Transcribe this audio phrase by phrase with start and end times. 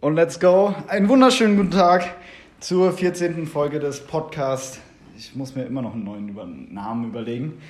[0.00, 0.76] Und let's go.
[0.86, 2.14] Einen wunderschönen guten Tag
[2.60, 3.48] zur 14.
[3.48, 4.78] Folge des Podcasts.
[5.16, 7.60] Ich muss mir immer noch einen neuen Über Namen überlegen.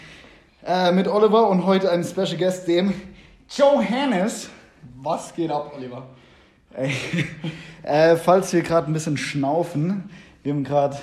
[0.62, 2.93] Äh, mit Oliver und heute einem Special Guest, dem
[3.56, 4.51] Johannes.
[5.01, 6.06] Was geht ab, Oliver?
[6.75, 6.93] Ey,
[7.83, 10.10] äh, falls wir gerade ein bisschen schnaufen,
[10.42, 10.99] wir haben gerade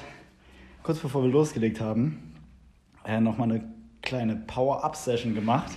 [0.84, 2.36] kurz bevor wir losgelegt haben,
[3.04, 3.64] äh, nochmal eine
[4.04, 5.72] kleine Power-Up-Session gemacht.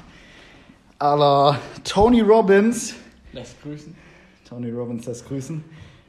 [0.99, 2.97] Aber Tony Robbins.
[3.33, 4.08] Lässt grüßen.
[4.49, 5.63] Tony Robbins lässt grüßen.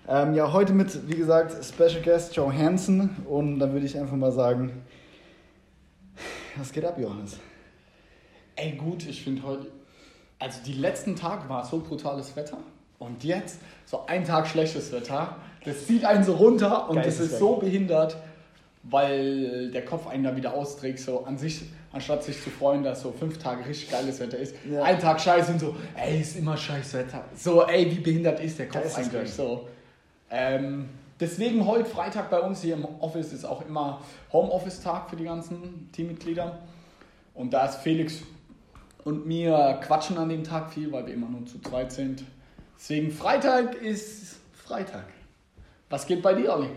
[0.07, 3.17] Ähm, ja, heute mit, wie gesagt, Special Guest Joe Hansen.
[3.27, 4.81] Und dann würde ich einfach mal sagen,
[6.55, 7.37] was geht ab, Johannes?
[8.55, 9.67] Ey, gut, ich finde heute.
[10.39, 12.59] Also, die letzten Tage war so brutales Wetter.
[12.97, 15.35] Und jetzt so ein Tag schlechtes Wetter.
[15.65, 18.15] Das zieht einen so runter und das ist so behindert,
[18.83, 20.99] weil der Kopf einen da wieder austrägt.
[20.99, 24.55] So an sich, anstatt sich zu freuen, dass so fünf Tage richtig geiles Wetter ist.
[24.69, 24.83] Ja.
[24.83, 27.25] Ein Tag scheiße und so, ey, ist immer scheiß Wetter.
[27.35, 29.15] So, ey, wie behindert ist der Kopf Geisteskrank.
[29.15, 29.33] eigentlich?
[29.33, 29.67] So.
[30.29, 30.89] Ähm,
[31.19, 34.01] deswegen heute Freitag bei uns hier im Office ist auch immer
[34.31, 36.59] Homeoffice-Tag für die ganzen Teammitglieder.
[37.33, 38.21] Und da ist Felix
[39.03, 42.23] und mir quatschen an dem Tag viel, weil wir immer nur zu zweit sind.
[42.77, 45.05] Deswegen Freitag ist Freitag.
[45.89, 46.69] Was geht bei dir, Olli?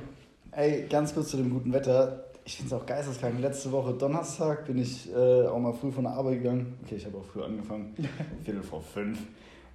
[0.52, 2.24] Ey, ganz kurz zu dem guten Wetter.
[2.44, 3.38] Ich finde es auch geisteskrank.
[3.40, 6.78] Letzte Woche Donnerstag bin ich äh, auch mal früh von der Arbeit gegangen.
[6.84, 7.94] Okay, ich habe auch früh angefangen.
[8.44, 9.18] Viertel vor fünf.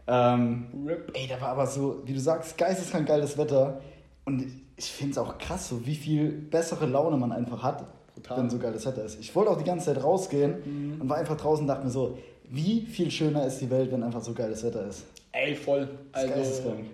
[0.08, 1.12] Ähm, Rip.
[1.14, 3.82] ey, da war aber so, wie du sagst, geisteskrank geiles Wetter.
[4.26, 8.38] Und ich finde es auch krass, so wie viel bessere Laune man einfach hat, Brutal.
[8.40, 9.20] wenn so geiles Wetter ist.
[9.20, 12.18] Ich wollte auch die ganze Zeit rausgehen und war einfach draußen und dachte mir so,
[12.50, 15.06] wie viel schöner ist die Welt, wenn einfach so geiles Wetter ist.
[15.32, 15.88] Ey, voll.
[16.12, 16.86] Also, geisteskrank.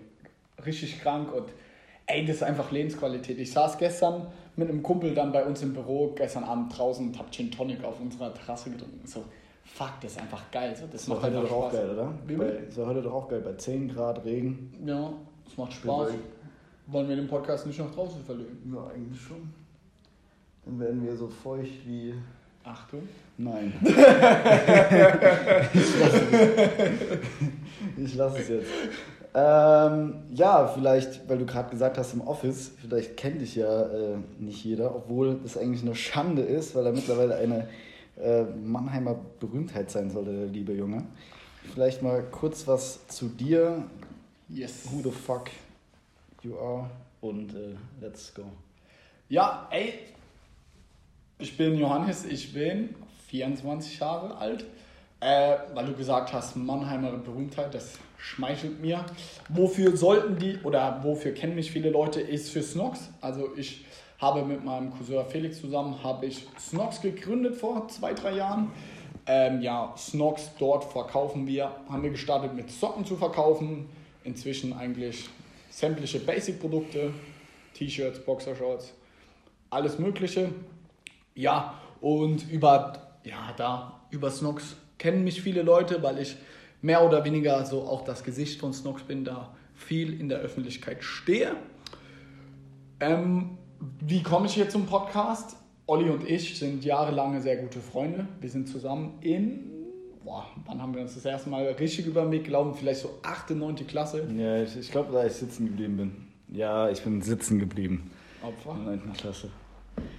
[0.65, 1.45] richtig krank und
[2.07, 3.39] ey, das ist einfach Lebensqualität.
[3.39, 7.17] Ich saß gestern mit einem Kumpel dann bei uns im Büro, gestern Abend draußen und
[7.17, 9.05] hab Gin Tonic auf unserer Terrasse getrunken.
[9.05, 9.23] So,
[9.63, 10.75] fuck, das ist einfach geil.
[10.75, 12.13] So, das Das macht heute doch auch geil, oder?
[12.27, 14.73] Wie Bei, war heute doch auch geil, bei 10 Grad Regen.
[14.85, 15.13] Ja,
[15.45, 16.11] das macht Spaß.
[16.87, 18.73] Wollen wir den Podcast nicht nach draußen verlegen?
[18.73, 19.53] Ja, eigentlich schon.
[20.65, 22.13] Dann werden wir so feucht wie.
[22.65, 23.01] Achtung.
[23.37, 23.73] Nein.
[23.83, 23.93] ich
[25.99, 27.19] lasse es.
[27.97, 28.71] Ich lasse es jetzt.
[29.35, 34.17] Ähm, ja, vielleicht, weil du gerade gesagt hast im Office, vielleicht kennt dich ja äh,
[34.37, 37.67] nicht jeder, obwohl es eigentlich eine Schande ist, weil er mittlerweile eine
[38.21, 41.03] äh, Mannheimer Berühmtheit sein sollte, der liebe Junge.
[41.73, 43.83] Vielleicht mal kurz was zu dir.
[44.49, 44.87] Yes.
[44.91, 45.49] Who the fuck
[46.43, 46.89] you are
[47.21, 48.43] und äh, let's go.
[49.29, 49.93] Ja, ey,
[51.39, 52.95] ich bin Johannes, ich bin
[53.29, 54.65] 24 Jahre alt.
[55.23, 59.05] Äh, weil du gesagt hast, Mannheimer Berühmtheit, das schmeichelt mir.
[59.47, 63.09] Wofür sollten die, oder wofür kennen mich viele Leute, ist für Snox.
[63.21, 63.85] Also ich
[64.19, 68.73] habe mit meinem Cousin Felix zusammen, habe ich Snox gegründet vor zwei, drei Jahren.
[69.25, 73.87] Ähm, ja, Snox, dort verkaufen wir, haben wir gestartet mit Socken zu verkaufen.
[74.25, 75.29] Inzwischen eigentlich
[75.69, 77.13] sämtliche Basic-Produkte,
[77.75, 78.93] T-Shirts, Boxershorts,
[79.69, 80.49] alles Mögliche.
[81.33, 82.91] Ja, und über,
[83.23, 86.37] ja, da, über Snox kennen mich viele Leute, weil ich
[86.81, 91.03] mehr oder weniger so auch das Gesicht von Snox bin, da viel in der Öffentlichkeit
[91.03, 91.57] stehe.
[93.01, 93.57] Ähm,
[93.99, 95.57] wie komme ich hier zum Podcast?
[95.87, 98.25] Olli und ich sind jahrelange sehr gute Freunde.
[98.39, 99.69] Wir sind zusammen in,
[100.23, 102.73] boah, wann haben wir uns das erste Mal richtig über den Weg gelaufen?
[102.73, 103.75] Vielleicht so 8., 9.
[103.85, 104.25] Klasse.
[104.37, 106.57] Ja, ich, ich glaube, da ich sitzen geblieben bin.
[106.57, 108.09] Ja, ich bin sitzen geblieben.
[108.41, 108.77] Opfer.
[108.79, 109.13] In der 9.
[109.13, 109.49] Klasse.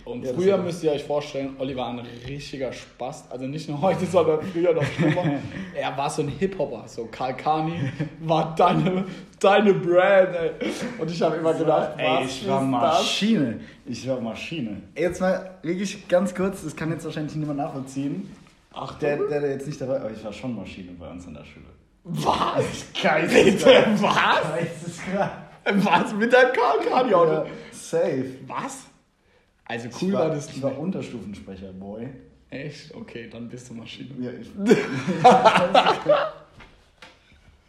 [0.04, 3.30] Und Ja, das früher müsst ihr euch vorstellen, Olli war ein richtiger Spast.
[3.32, 5.22] Also nicht nur heute, sondern früher noch schlimmer.
[5.74, 6.84] er war so ein Hip-Hopper.
[6.86, 9.04] So Karl Kani war deine,
[9.40, 10.34] deine Brand.
[10.36, 10.50] Ey.
[10.98, 13.60] Und ich habe immer gedacht, Ey, was ich war ist Maschine.
[13.86, 14.82] Ich war Maschine.
[14.96, 18.28] Jetzt mal wirklich ganz kurz, das kann jetzt wahrscheinlich niemand nachvollziehen.
[18.72, 18.82] das?
[18.82, 21.34] Ach, Der, der, der jetzt nicht dabei aber ich war schon Maschine bei uns in
[21.34, 21.66] der Schule.
[22.04, 22.64] was?
[23.02, 24.02] Geisteskrank.
[24.02, 24.42] was?
[24.54, 25.30] Geisteskrank.
[25.76, 27.32] Was mit deinem Karl Kani-Auto?
[27.32, 28.34] Ja, safe.
[28.46, 28.86] Was?
[29.66, 30.78] Also Ich cool war, war das ich war.
[30.78, 32.08] Unterstufensprecher, Boy.
[32.50, 32.94] Echt?
[32.94, 34.10] Okay, dann bist du Maschine.
[34.20, 34.50] Ja, ich.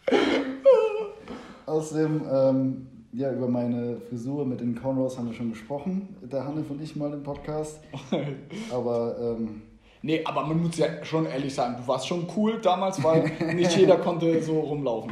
[1.66, 6.16] Außerdem, ähm, ja, über meine Frisur mit den Cornrows haben wir schon gesprochen.
[6.22, 7.80] Der Hanif und ich mal im Podcast.
[8.72, 9.62] Aber ähm,
[10.06, 13.76] Nee, aber man muss ja schon ehrlich sagen, du warst schon cool damals, weil nicht
[13.76, 15.12] jeder konnte so rumlaufen.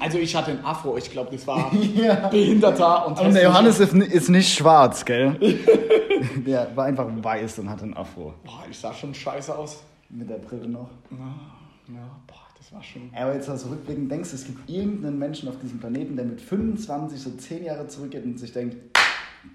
[0.00, 2.28] Also ich hatte einen Afro, ich glaube, das war Ja.
[2.28, 3.44] behinderter und Und der.
[3.44, 5.36] Johannes ist, ist nicht schwarz, gell?
[6.46, 8.34] der war einfach weiß und hatte einen Afro.
[8.44, 9.82] Boah, ich sah schon scheiße aus.
[10.08, 10.90] Mit der Brille noch.
[11.10, 13.10] Ja, ja boah, das war schon...
[13.14, 16.40] Aber jetzt also rückblickend denkst du, es gibt irgendeinen Menschen auf diesem Planeten, der mit
[16.40, 18.76] 25 so 10 Jahre zurückgeht und sich denkt,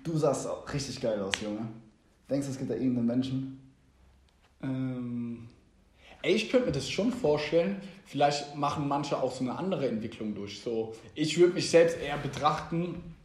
[0.04, 1.68] du sahst auch richtig geil aus, Junge.
[2.30, 3.60] Denkst du, es gibt da irgendeinen Menschen?
[4.62, 5.48] Ähm,
[6.28, 7.78] Ey, ich könnte mir das schon vorstellen.
[8.06, 10.60] Vielleicht machen manche auch so eine andere Entwicklung durch.
[10.60, 13.16] So, ich würde mich selbst eher betrachten,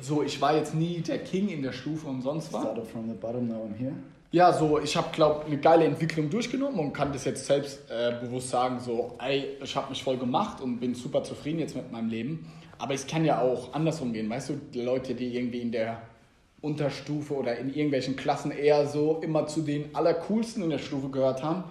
[0.00, 2.62] so, ich war jetzt nie der King in der Stufe und sonst was.
[2.62, 3.94] Started from the bottom, now I'm here.
[4.30, 8.14] Ja, so, ich habe, glaube eine geile Entwicklung durchgenommen und kann das jetzt selbst äh,
[8.20, 11.90] bewusst sagen, so, ey, ich habe mich voll gemacht und bin super zufrieden jetzt mit
[11.90, 12.52] meinem Leben.
[12.78, 16.00] Aber es kann ja auch andersrum gehen, weißt du, die Leute, die irgendwie in der
[16.60, 21.42] Unterstufe oder in irgendwelchen Klassen eher so immer zu den Allercoolsten in der Stufe gehört
[21.42, 21.64] haben,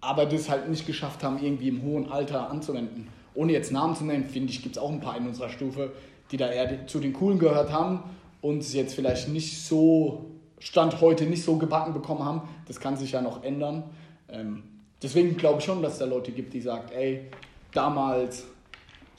[0.00, 3.08] aber das halt nicht geschafft haben, irgendwie im hohen Alter anzuwenden.
[3.34, 5.92] Ohne jetzt Namen zu nennen, finde ich, gibt es auch ein paar in unserer Stufe,
[6.30, 8.02] die da eher zu den Coolen gehört haben
[8.40, 10.26] und jetzt vielleicht nicht so,
[10.60, 12.42] Stand heute nicht so gebacken bekommen haben.
[12.66, 13.84] Das kann sich ja noch ändern.
[14.28, 14.64] Ähm,
[15.02, 17.26] deswegen glaube ich schon, dass es da Leute gibt, die sagen, ey,
[17.72, 18.44] damals,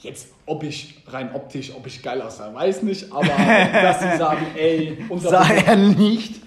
[0.00, 3.26] jetzt, ob ich rein optisch, ob ich geil aussah, weiß nicht, aber
[3.72, 6.42] dass sie sagen, ey, unser Sah er nicht.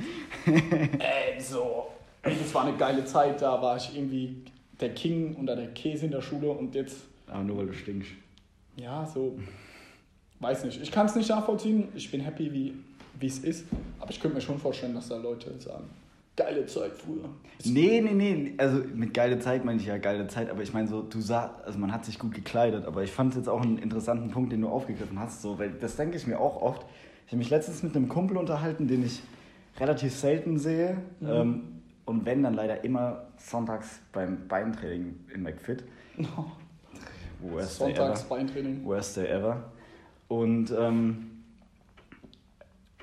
[0.45, 1.87] ey, so,
[2.23, 4.37] ey, das war eine geile Zeit, da war ich irgendwie
[4.79, 6.97] der King unter der Käse in der Schule und jetzt,
[7.27, 8.09] Aber nur weil du stinkst.
[8.75, 9.37] ja, so,
[10.39, 10.81] weiß nicht.
[10.81, 12.73] Ich kann es nicht nachvollziehen, ich bin happy, wie
[13.19, 13.65] wie es ist,
[13.99, 15.83] aber ich könnte mir schon vorstellen, dass da Leute sagen,
[16.35, 17.29] geile Zeit früher.
[17.63, 18.53] Nee, nee, nee.
[18.57, 21.61] Also mit geile Zeit meine ich ja geile Zeit, aber ich meine so, du sah,
[21.63, 24.51] also man hat sich gut gekleidet, aber ich fand es jetzt auch einen interessanten Punkt,
[24.51, 26.85] den du aufgegriffen hast, so, weil das denke ich mir auch oft.
[27.27, 29.21] Ich habe mich letztens mit einem Kumpel unterhalten, den ich
[29.79, 31.27] relativ selten sehe Mhm.
[31.29, 31.63] ähm,
[32.05, 35.83] und wenn, dann leider immer sonntags beim Beintraining in McFit.
[37.39, 38.29] Worst Sonntags ever.
[38.29, 38.85] Beintraining.
[38.85, 39.71] Worst day ever.
[40.27, 41.33] Und ähm,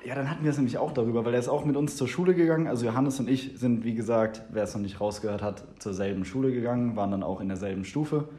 [0.03, 2.07] ja, dann hatten wir es nämlich auch darüber, weil er ist auch mit uns zur
[2.07, 2.67] Schule gegangen.
[2.67, 6.25] Also Johannes und ich sind, wie gesagt, wer es noch nicht rausgehört hat, zur selben
[6.25, 8.29] Schule gegangen, waren dann auch in derselben Stufe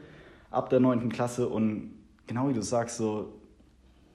[0.51, 1.09] ab der 9.
[1.09, 1.47] Klasse.
[1.47, 1.93] Und
[2.27, 3.33] genau wie du sagst, so,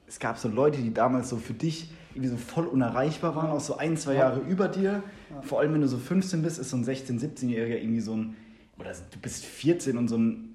[0.06, 3.60] es gab so Leute, die damals so für dich irgendwie so voll unerreichbar waren, auch
[3.60, 5.02] so ein, zwei Jahre über dir.
[5.42, 8.36] Vor allem, wenn du so 15 bist, ist so ein 16-, 17-Jähriger irgendwie so ein,
[8.78, 10.54] oder du bist 14 und so ein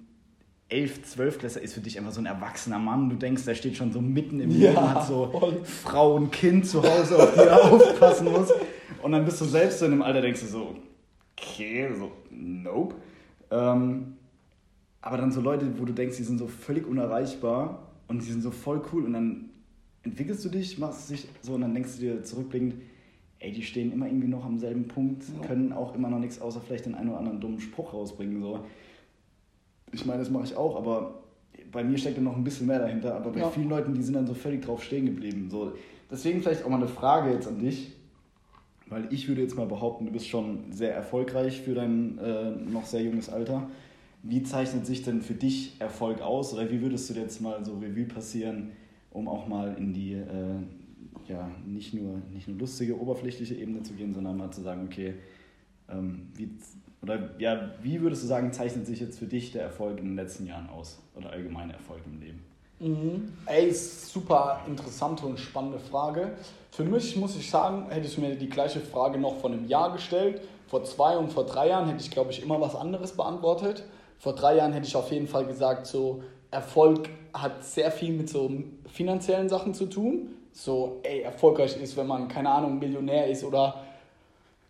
[0.70, 3.10] 11, 12 Klässler ist für dich einfach so ein erwachsener Mann.
[3.10, 5.64] Du denkst, der steht schon so mitten im Ja, Leben, hat so voll.
[5.64, 8.52] Frau und Kind zu Hause, auf die er aufpassen muss.
[9.02, 10.76] Und dann bist du selbst so in dem Alter, denkst du so,
[11.38, 12.96] okay, so, nope.
[13.52, 14.14] Ähm,
[15.02, 18.42] aber dann so Leute, wo du denkst, die sind so völlig unerreichbar und die sind
[18.42, 19.50] so voll cool und dann
[20.04, 22.76] entwickelst du dich, machst dich so und dann denkst du dir zurückblickend,
[23.44, 25.46] ey, die stehen immer irgendwie noch am selben Punkt, Ja.
[25.48, 28.42] können auch immer noch nichts außer vielleicht den einen oder anderen dummen Spruch rausbringen.
[28.42, 28.60] So.
[29.92, 31.20] Ich meine, das mache ich auch, aber
[31.72, 33.16] bei mir steckt da noch ein bisschen mehr dahinter.
[33.16, 33.50] Aber bei Ja.
[33.50, 35.50] vielen Leuten, die sind dann so völlig drauf stehen geblieben.
[35.50, 35.74] So.
[36.10, 37.92] Deswegen vielleicht auch mal eine Frage jetzt an dich.
[38.88, 42.86] Weil ich würde jetzt mal behaupten, du bist schon sehr erfolgreich für dein äh, noch
[42.86, 43.68] sehr junges Alter.
[44.24, 46.54] Wie zeichnet sich denn für dich Erfolg aus?
[46.54, 48.72] Oder wie würdest du jetzt mal so Revue passieren,
[49.12, 50.26] um auch mal in die äh,
[51.28, 55.16] ja, nicht, nur, nicht nur lustige, oberflächliche Ebene zu gehen, sondern mal zu sagen, okay,
[55.90, 56.50] ähm, wie,
[57.02, 60.16] oder ja, wie würdest du sagen, zeichnet sich jetzt für dich der Erfolg in den
[60.16, 61.00] letzten Jahren aus?
[61.16, 62.44] Oder allgemeiner Erfolg im Leben?
[62.80, 63.34] Mhm.
[63.46, 66.34] Ey, super interessante und spannende Frage.
[66.72, 69.92] Für mich muss ich sagen, hättest du mir die gleiche Frage noch vor einem Jahr
[69.94, 70.42] gestellt.
[70.68, 73.84] Vor zwei und vor drei Jahren hätte ich, glaube ich, immer was anderes beantwortet.
[74.18, 78.30] Vor drei Jahren hätte ich auf jeden Fall gesagt, so Erfolg hat sehr viel mit
[78.30, 78.50] so
[78.92, 80.30] finanziellen Sachen zu tun.
[80.54, 83.84] So, ey, erfolgreich ist, wenn man, keine Ahnung, Millionär ist oder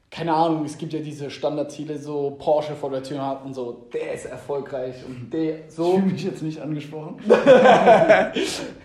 [0.09, 3.87] keine Ahnung, es gibt ja diese Standardziele, so Porsche vor der Tür hat und so,
[3.91, 5.97] der ist erfolgreich und der so.
[5.97, 7.17] mich jetzt nicht angesprochen.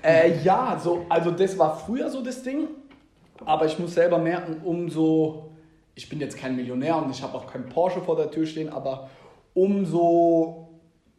[0.01, 2.69] Äh, ja, so, also das war früher so das Ding,
[3.45, 5.51] aber ich muss selber merken, umso,
[5.97, 8.69] ich bin jetzt kein Millionär und ich habe auch keinen Porsche vor der Tür stehen,
[8.69, 9.11] aber
[9.55, 10.69] umso,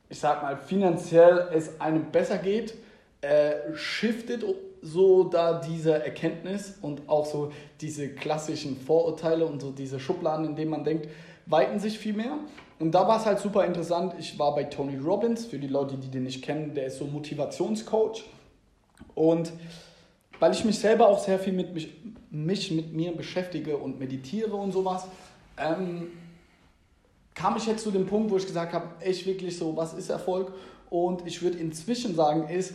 [0.07, 2.74] ich sag mal, finanziell es einem besser geht,
[3.21, 4.43] äh, shiftet
[4.81, 10.55] so da diese Erkenntnis und auch so diese klassischen Vorurteile und so diese Schubladen, in
[10.55, 11.09] denen man denkt,
[11.45, 12.38] weiten sich viel mehr.
[12.79, 14.13] Und da war es halt super interessant.
[14.19, 17.05] Ich war bei Tony Robbins, für die Leute, die den nicht kennen, der ist so
[17.05, 18.24] Motivationscoach.
[19.15, 19.51] Und
[20.39, 21.89] weil ich mich selber auch sehr viel mit mich,
[22.31, 25.07] mich mit mir beschäftige und meditiere und sowas,
[25.57, 26.07] ähm,
[27.36, 30.09] kam ich jetzt zu dem Punkt, wo ich gesagt habe, echt wirklich so, was ist
[30.09, 30.53] Erfolg?
[30.89, 32.74] Und ich würde inzwischen sagen, ist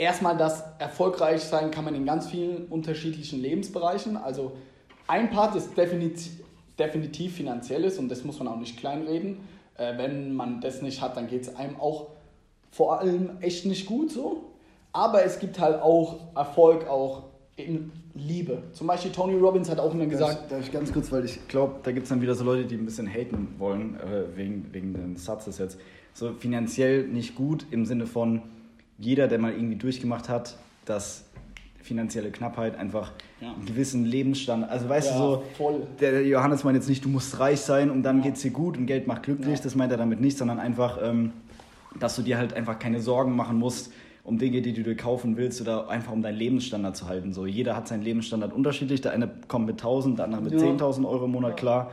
[0.00, 4.16] erstmal, dass erfolgreich sein kann man in ganz vielen unterschiedlichen Lebensbereichen.
[4.16, 4.52] Also
[5.06, 6.32] ein Part ist definitiv,
[6.78, 9.40] definitiv finanzielles und das muss man auch nicht kleinreden.
[9.76, 12.08] Äh, wenn man das nicht hat, dann geht es einem auch
[12.72, 14.44] vor allem echt nicht gut so.
[14.92, 17.24] Aber es gibt halt auch Erfolg auch
[17.56, 18.62] in Liebe.
[18.72, 21.46] Zum Beispiel Tony Robbins hat auch immer gesagt, Darf, darf ich ganz kurz, weil ich
[21.46, 24.66] glaube, da gibt es dann wieder so Leute, die ein bisschen haten wollen, äh, wegen,
[24.72, 25.78] wegen des Satzes jetzt.
[26.12, 28.42] So finanziell nicht gut im Sinne von,
[29.00, 31.24] jeder, der mal irgendwie durchgemacht hat, dass
[31.82, 33.52] finanzielle Knappheit einfach Ja.
[33.54, 34.70] einen gewissen Lebensstandard.
[34.70, 35.82] Also weißt Ja, du so, voll.
[35.98, 38.24] der Johannes meint jetzt nicht, du musst reich sein und dann Ja.
[38.24, 39.56] geht's dir gut und Geld macht glücklich.
[39.58, 39.62] Ja.
[39.64, 41.32] Das meint er damit nicht, sondern einfach, ähm,
[41.98, 43.92] dass du dir halt einfach keine Sorgen machen musst
[44.22, 47.32] um Dinge, die du dir kaufen willst oder einfach um deinen Lebensstandard zu halten.
[47.32, 49.00] So, jeder hat seinen Lebensstandard unterschiedlich.
[49.00, 50.58] Der eine kommt mit 1000, der andere mit Ja.
[50.58, 51.90] 10.000 Euro im Monat klar.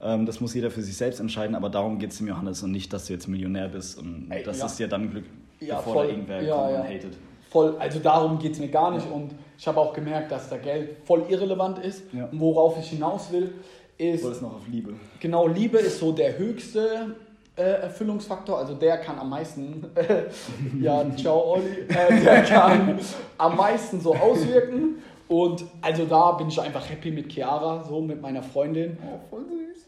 [0.00, 2.72] Ähm, das muss jeder für sich selbst entscheiden, aber darum geht es dem Johannes und
[2.72, 4.66] nicht, dass du jetzt Millionär bist und Ey, das ja.
[4.66, 5.24] ist dir dann Glück,
[5.60, 6.04] Ja, bevor voll.
[6.06, 6.80] da irgendwer Ja, kommt ja.
[6.80, 7.12] und hatet.
[7.50, 9.10] Voll, also darum geht es mir gar nicht.
[9.10, 12.02] Und ich habe auch gemerkt, dass da Geld voll irrelevant ist.
[12.12, 13.54] Und worauf ich hinaus will,
[13.98, 14.92] ist, Du noch auf Liebe.
[15.20, 17.14] genau, Liebe ist so der höchste
[17.56, 18.58] äh, Erfüllungsfaktor.
[18.58, 20.24] Also der kann am meisten, äh,
[20.82, 22.98] ja, ciao Olli, äh, der kann
[23.38, 25.02] am meisten so auswirken.
[25.28, 28.98] Und also da bin ich einfach happy mit Chiara, so mit meiner Freundin.
[29.02, 29.86] Oh, voll süß.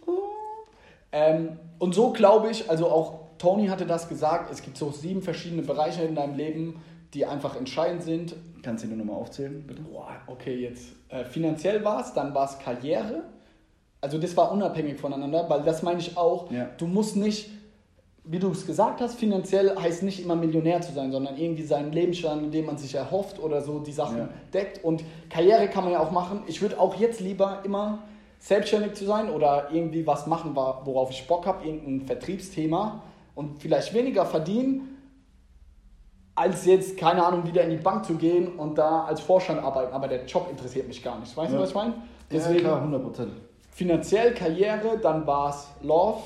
[1.13, 5.23] Ähm, und so glaube ich, also auch Tony hatte das gesagt, es gibt so sieben
[5.23, 6.83] verschiedene Bereiche in deinem Leben,
[7.15, 8.35] die einfach entscheidend sind.
[8.63, 9.83] Kannst du die nur nochmal aufzählen, bitte?
[9.83, 13.23] Boah, okay, jetzt äh, finanziell war es, dann war es Karriere.
[14.01, 16.51] Also das war unabhängig voneinander, weil das meine ich auch.
[16.51, 16.69] Ja.
[16.77, 17.51] Du musst nicht,
[18.25, 21.93] wie du es gesagt hast, finanziell heißt nicht immer Millionär zu sein, sondern irgendwie seinen
[21.93, 24.29] Lebensstand, den man sich erhofft oder so die Sachen Ja.
[24.53, 24.85] deckt.
[24.85, 26.43] Und Karriere kann man ja auch machen.
[26.47, 28.01] Ich würde auch jetzt lieber immer
[28.39, 33.03] selbstständig zu sein oder irgendwie was machen, worauf ich Bock habe, irgendein Vertriebsthema
[33.39, 34.97] und vielleicht weniger verdienen,
[36.35, 39.93] als jetzt, keine Ahnung, wieder in die Bank zu gehen und da als Vorstand arbeiten.
[39.93, 41.37] Aber der Job interessiert mich gar nicht.
[41.37, 41.63] Weißt du, Ja.
[41.63, 41.95] was ich meine?
[42.31, 43.33] Deswegen, ja, klar, 100 Prozent.
[43.71, 46.19] finanziell, Karriere, dann war es Love,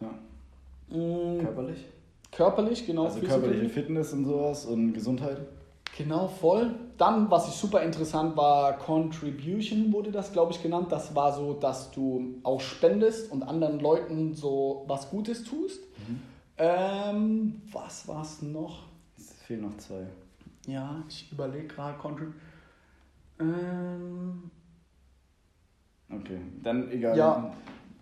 [0.00, 0.96] Ja.
[0.96, 1.84] mh, Körperlich?
[2.30, 3.04] körperlich, genau.
[3.06, 5.38] Also körperliche Fitness und sowas und Gesundheit.
[5.98, 6.70] Genau, voll.
[6.96, 10.86] Dann, was ich super interessant war, Contribution wurde das, glaube ich, genannt.
[10.90, 15.80] Das war so, dass du auch spendest und anderen Leuten so was Gutes tust.
[16.64, 18.84] Ähm, was war es noch?
[19.16, 20.06] Es fehlen noch zwei.
[20.66, 22.32] Ja, ich überlege gerade, Contrib
[23.40, 24.50] ähm,
[26.08, 27.16] Okay, dann egal.
[27.16, 27.52] Ja.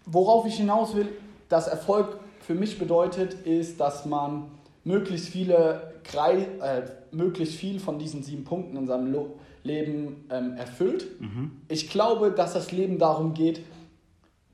[0.05, 1.09] Worauf ich hinaus will,
[1.49, 4.50] dass Erfolg für mich bedeutet, ist, dass man
[4.85, 9.14] möglichst viele Krei äh, möglichst viel von diesen sieben Punkten in seinem
[9.62, 11.07] Leben ähm, erfüllt.
[11.69, 13.61] Ich glaube, dass das Leben darum geht,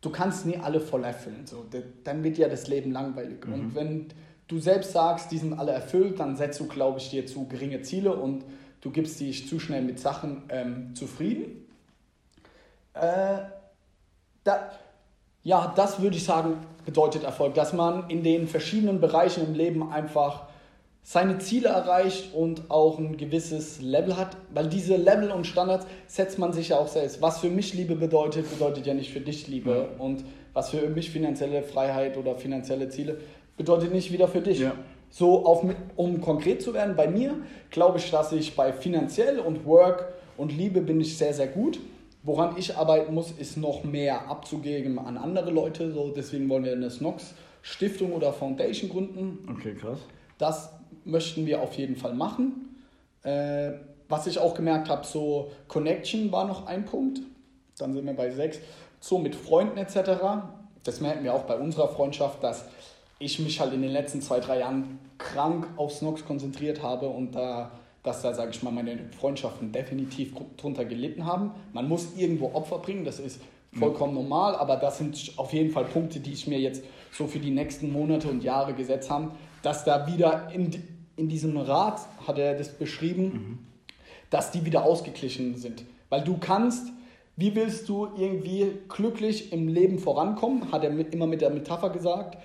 [0.00, 1.46] du kannst nie alle voll erfüllen.
[1.46, 1.64] So.
[2.04, 3.44] Dann wird ja das Leben langweilig.
[3.46, 4.08] Und wenn
[4.48, 7.82] du selbst sagst, die sind alle erfüllt, dann setzt du, glaube ich, dir zu geringe
[7.82, 8.44] Ziele und
[8.80, 11.66] du gibst dich zu schnell mit Sachen ähm, zufrieden.
[12.94, 13.38] Äh,
[14.44, 14.70] da,
[15.42, 19.90] ja, das würde ich sagen, bedeutet Erfolg, dass man in den verschiedenen Bereichen im Leben
[19.92, 20.46] einfach
[21.08, 26.36] seine Ziele erreicht und auch ein gewisses Level hat, weil diese Level und Standards setzt
[26.36, 27.22] man sich ja auch selbst.
[27.22, 31.12] Was für mich Liebe bedeutet, bedeutet ja nicht für dich Liebe und was für mich
[31.12, 33.18] finanzielle Freiheit oder finanzielle Ziele
[33.56, 34.58] bedeutet nicht wieder für dich.
[34.58, 34.72] Ja.
[35.08, 37.36] So, auf, um konkret zu werden, bei mir
[37.70, 41.78] glaube ich, dass ich bei finanziell und Work und Liebe bin ich sehr, sehr gut.
[42.24, 45.92] Woran ich arbeiten muss, ist noch mehr abzugeben an andere Leute.
[45.92, 47.32] So, deswegen wollen wir eine Snox
[47.62, 49.48] Stiftung oder Foundation gründen.
[49.56, 50.00] Okay, krass.
[50.38, 50.75] Das
[51.06, 52.76] möchten wir auf jeden Fall machen.
[53.22, 53.72] Äh,
[54.08, 57.20] was ich auch gemerkt habe, so Connection war noch ein Punkt.
[57.78, 58.58] Dann sind wir bei sechs.
[59.00, 60.10] So mit Freunden etc.
[60.84, 62.66] Das merken wir auch bei unserer Freundschaft, dass
[63.18, 67.34] ich mich halt in den letzten zwei, drei Jahren krank auf Snox konzentriert habe und
[67.34, 67.70] da,
[68.02, 71.52] dass da, sage ich mal, meine Freundschaften definitiv drunter gelitten haben.
[71.72, 73.40] Man muss irgendwo Opfer bringen, das ist
[73.72, 76.82] vollkommen normal, aber das sind auf jeden Fall Punkte, die ich mir jetzt
[77.12, 79.32] so für die nächsten Monate und Jahre gesetzt habe,
[79.62, 80.70] dass da wieder in,
[81.16, 83.66] in diesem Rat, hat er das beschrieben,
[84.30, 85.84] dass die wieder ausgeglichen sind.
[86.08, 86.88] Weil du kannst,
[87.36, 91.90] wie willst du irgendwie glücklich im Leben vorankommen, hat er mit, immer mit der Metapher
[91.90, 92.38] gesagt,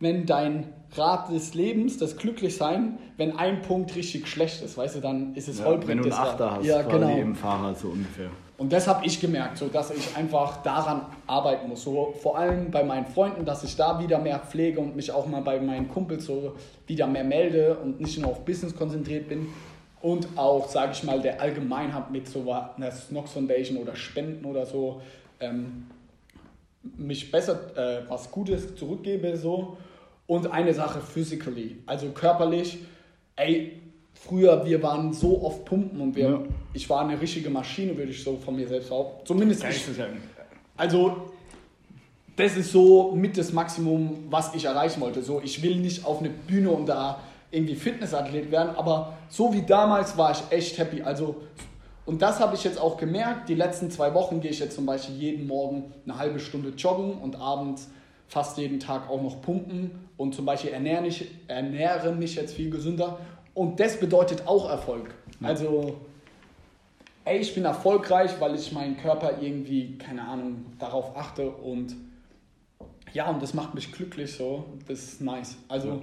[0.00, 5.00] wenn dein Rad des Lebens, das Glücklichsein, wenn ein Punkt richtig schlecht ist, weißt du,
[5.00, 5.88] dann ist es Ja, holprig.
[5.88, 6.28] wenn du einen Rad.
[6.28, 7.16] Achter hast, ja, genau.
[7.16, 8.30] im Fahrrad so ungefähr.
[8.56, 11.82] Und das habe ich gemerkt, so dass ich einfach daran arbeiten muss.
[11.82, 15.26] So vor allem bei meinen Freunden, dass ich da wieder mehr pflege und mich auch
[15.26, 16.54] mal bei meinen Kumpels so
[16.86, 19.46] wieder mehr melde und nicht nur auf Business konzentriert bin.
[20.00, 24.64] Und auch, sage ich mal, der Allgemeinheit mit so einer Snox Foundation oder Spenden oder
[24.66, 25.02] so
[25.40, 25.86] ähm,
[26.96, 29.36] mich besser äh, was Gutes zurückgebe.
[29.36, 29.76] So.
[30.28, 32.78] Und eine Sache physically, also körperlich.
[33.34, 33.80] Ey,
[34.12, 36.40] früher, wir waren so oft pumpen und wir, Ja.
[36.74, 39.24] ich war eine richtige Maschine, würde ich so von mir selbst auch.
[39.24, 39.84] Zumindest ich,
[40.76, 41.30] also,
[42.36, 45.22] das ist so mit das Maximum, was ich erreichen wollte.
[45.22, 47.20] So, ich will nicht auf eine Bühne und da
[47.50, 51.00] irgendwie Fitnessathlet werden, aber so wie damals war ich echt happy.
[51.00, 51.36] Also,
[52.04, 53.48] und das habe ich jetzt auch gemerkt.
[53.48, 57.12] Die letzten zwei Wochen gehe ich jetzt zum Beispiel jeden Morgen eine halbe Stunde joggen
[57.14, 57.88] und abends
[58.28, 62.70] fast jeden Tag auch noch pumpen und zum Beispiel ernähre, mich, ernähre mich jetzt viel
[62.70, 63.18] gesünder.
[63.54, 65.14] Und das bedeutet auch Erfolg.
[65.42, 65.96] Also,
[67.24, 71.96] ey, ich bin erfolgreich, weil ich meinen Körper irgendwie, keine Ahnung, darauf achte und
[73.14, 74.66] ja, und das macht mich glücklich so.
[74.86, 75.56] Das ist nice.
[75.68, 76.02] Also,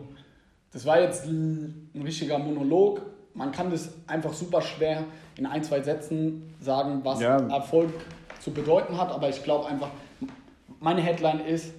[0.73, 3.01] das war jetzt ein richtiger Monolog.
[3.35, 5.03] Man kann das einfach super schwer
[5.37, 7.37] in ein, zwei Sätzen sagen, was Ja.
[7.47, 7.91] Erfolg
[8.39, 9.89] zu bedeuten hat, aber ich glaube einfach,
[10.79, 11.73] meine Headline ist,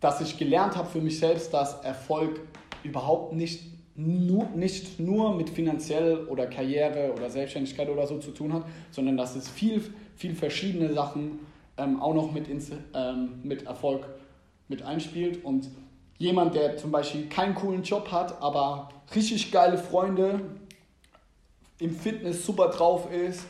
[0.00, 2.40] dass ich gelernt habe für mich selbst, dass Erfolg
[2.82, 3.62] überhaupt nicht
[3.96, 9.16] nur, nicht nur mit finanziell oder Karriere oder Selbstständigkeit oder so zu tun hat, sondern
[9.16, 9.82] dass es viel,
[10.14, 11.40] viel verschiedene Sachen
[11.76, 12.46] ähm, auch noch mit,
[12.94, 14.06] ähm, mit Erfolg
[14.68, 15.44] mit einspielt.
[15.44, 15.68] Und
[16.18, 20.40] jemand, der zum Beispiel keinen coolen Job hat, aber richtig geile Freunde,
[21.80, 23.46] im Fitness super drauf ist,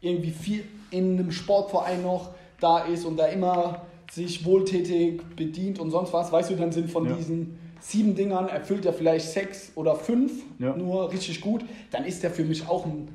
[0.00, 2.30] irgendwie viel in einem Sportverein noch
[2.60, 3.82] da ist und da immer
[4.14, 7.14] sich wohltätig bedient und sonst was, weißt du, dann sind von Ja.
[7.16, 10.76] diesen sieben Dingern erfüllt er vielleicht sechs oder fünf Ja.
[10.76, 13.08] nur richtig gut, dann ist er für mich auch ein,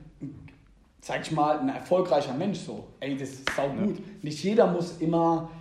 [1.02, 2.84] sag ich mal, ein erfolgreicher Mensch so.
[3.00, 3.86] Ey, das ist sau Ja.
[3.86, 3.98] gut.
[4.24, 5.52] Nicht jeder muss immer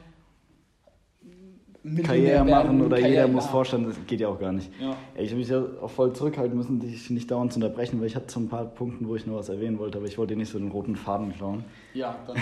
[2.05, 3.47] Karriere machen oder Karriere- jeder muss.
[3.47, 4.71] Vorstand, das geht ja auch gar nicht.
[4.81, 4.97] Ja.
[5.15, 8.17] Ich habe mich ja auch voll zurückhalten müssen, dich nicht dauernd zu unterbrechen, weil ich
[8.17, 10.39] hatte so ein paar Punkte, wo ich noch was erwähnen wollte, aber ich wollte dir
[10.39, 11.65] nicht so den roten Faden klauen.
[11.95, 12.37] Ja, dann.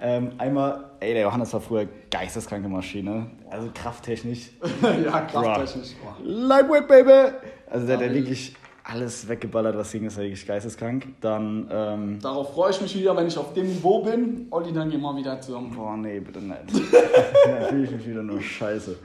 [0.00, 4.50] ähm, einmal, ey, der Johannes war früher geisteskranke Maschine, also krafttechnisch.
[5.04, 5.94] ja, krafttechnisch.
[6.24, 7.32] Lightweight, Baby!
[7.68, 8.54] Also der hat Ja, ja wirklich.
[8.84, 11.06] Alles weggeballert, was ging, ist wirklich geisteskrank.
[11.20, 14.46] Dann, ähm, Darauf freue ich mich wieder, wenn ich auf dem Niveau bin.
[14.50, 15.72] Olli, dann gehen wir wieder zusammen.
[15.74, 16.92] Boah, nee, bitte nicht.
[17.46, 18.96] da fühle ich mich wieder nur scheiße.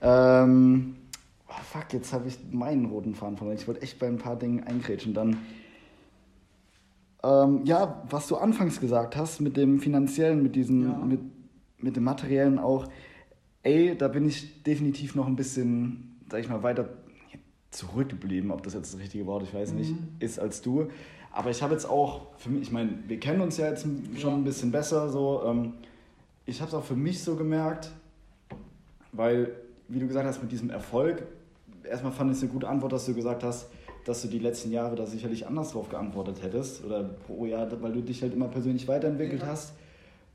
[0.00, 0.96] Ähm,
[1.48, 3.56] oh, fuck, jetzt habe ich meinen roten Faden verloren.
[3.56, 5.14] Ich wollte echt bei ein paar Dingen eingrätschen.
[5.14, 5.38] Dann,
[7.22, 10.98] ähm, ja, was du anfangs gesagt hast mit dem Finanziellen, mit diesem, Ja.
[10.98, 11.20] mit,
[11.78, 12.86] mit dem Materiellen auch,
[13.62, 16.88] ey, da bin ich definitiv noch ein bisschen, sag ich mal, weiter
[17.72, 20.88] zurückgeblieben, ob das jetzt das richtige Wort, ich weiß nicht, ist als du.
[21.32, 23.86] Aber ich habe jetzt auch, für mich, ich meine, wir kennen uns ja jetzt
[24.18, 25.42] schon ein bisschen besser, so.
[25.46, 25.72] Ähm,
[26.44, 27.90] ich habe es auch für mich so gemerkt,
[29.12, 29.52] weil,
[29.88, 31.22] wie du gesagt hast, mit diesem Erfolg,
[31.88, 33.68] erstmal fand ich es eine gute Antwort, dass du gesagt hast,
[34.04, 37.92] dass du die letzten Jahre da sicherlich anders drauf geantwortet hättest oder pro Jahr, weil
[37.92, 39.48] du dich halt immer persönlich weiterentwickelt Ja.
[39.48, 39.72] hast.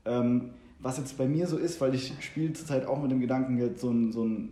[0.06, 3.58] Ähm, was jetzt bei mir so ist, weil ich spiele zurzeit auch mit dem Gedanken,
[3.58, 4.50] jetzt so ein, so ein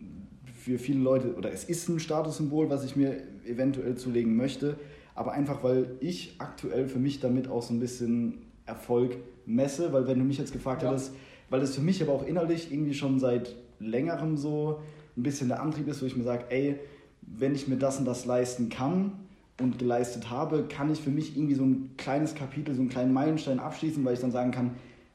[0.67, 4.77] für viele Leute, oder es ist ein Statussymbol, was ich mir eventuell zulegen möchte,
[5.15, 10.09] aber einfach, weil ich aktuell für mich damit auch so ein bisschen Erfolg messe, weil
[10.09, 10.91] wenn du mich jetzt gefragt Ja.
[10.91, 11.13] hättest,
[11.51, 14.81] weil das für mich aber auch innerlich irgendwie schon seit längerem so
[15.17, 16.77] ein bisschen der Antrieb ist, wo ich mir sage, ey,
[17.23, 19.13] wenn ich mir das und das leisten kann
[19.61, 23.13] und geleistet habe, kann ich für mich irgendwie so ein kleines Kapitel, so einen kleinen
[23.13, 24.73] Meilenstein abschließen, weil ich dann sagen kann,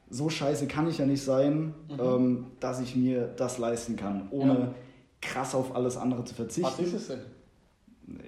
[0.08, 2.00] so scheiße kann ich ja nicht sein, Mhm.
[2.00, 4.74] ähm, dass ich mir das leisten kann, ohne Ja.
[5.22, 6.70] Krass auf alles andere zu verzichten.
[6.70, 7.20] Was ist es denn?
[8.06, 8.18] Nee,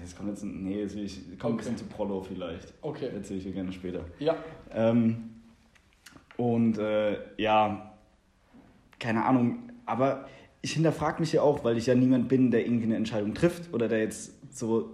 [0.00, 1.84] das kommt jetzt, nee, will ich, kommt ein bisschen Okay.
[1.84, 2.72] zu Prollo vielleicht.
[2.80, 3.10] Okay.
[3.14, 4.04] Erzähle ich dir gerne später.
[4.18, 4.36] Ja.
[4.72, 5.30] Ähm,
[6.36, 7.92] und äh, ja,
[8.98, 10.26] keine Ahnung, aber
[10.62, 13.72] ich hinterfrage mich ja auch, weil ich ja niemand bin, der irgendwie eine Entscheidung trifft
[13.72, 14.90] oder der jetzt so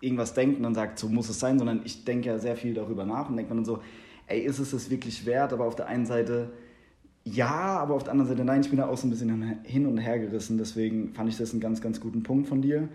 [0.00, 2.74] irgendwas denkt und dann sagt, so muss es sein, sondern ich denke ja sehr viel
[2.74, 3.80] darüber nach und denke mir dann so,
[4.26, 5.52] ey, ist es das wirklich wert?
[5.52, 6.52] Aber auf der einen Seite
[7.26, 9.86] ja, aber auf der anderen Seite nein, ich bin da auch so ein bisschen hin
[9.86, 12.88] und her gerissen, deswegen fand ich das einen ganz, ganz guten Punkt von dir.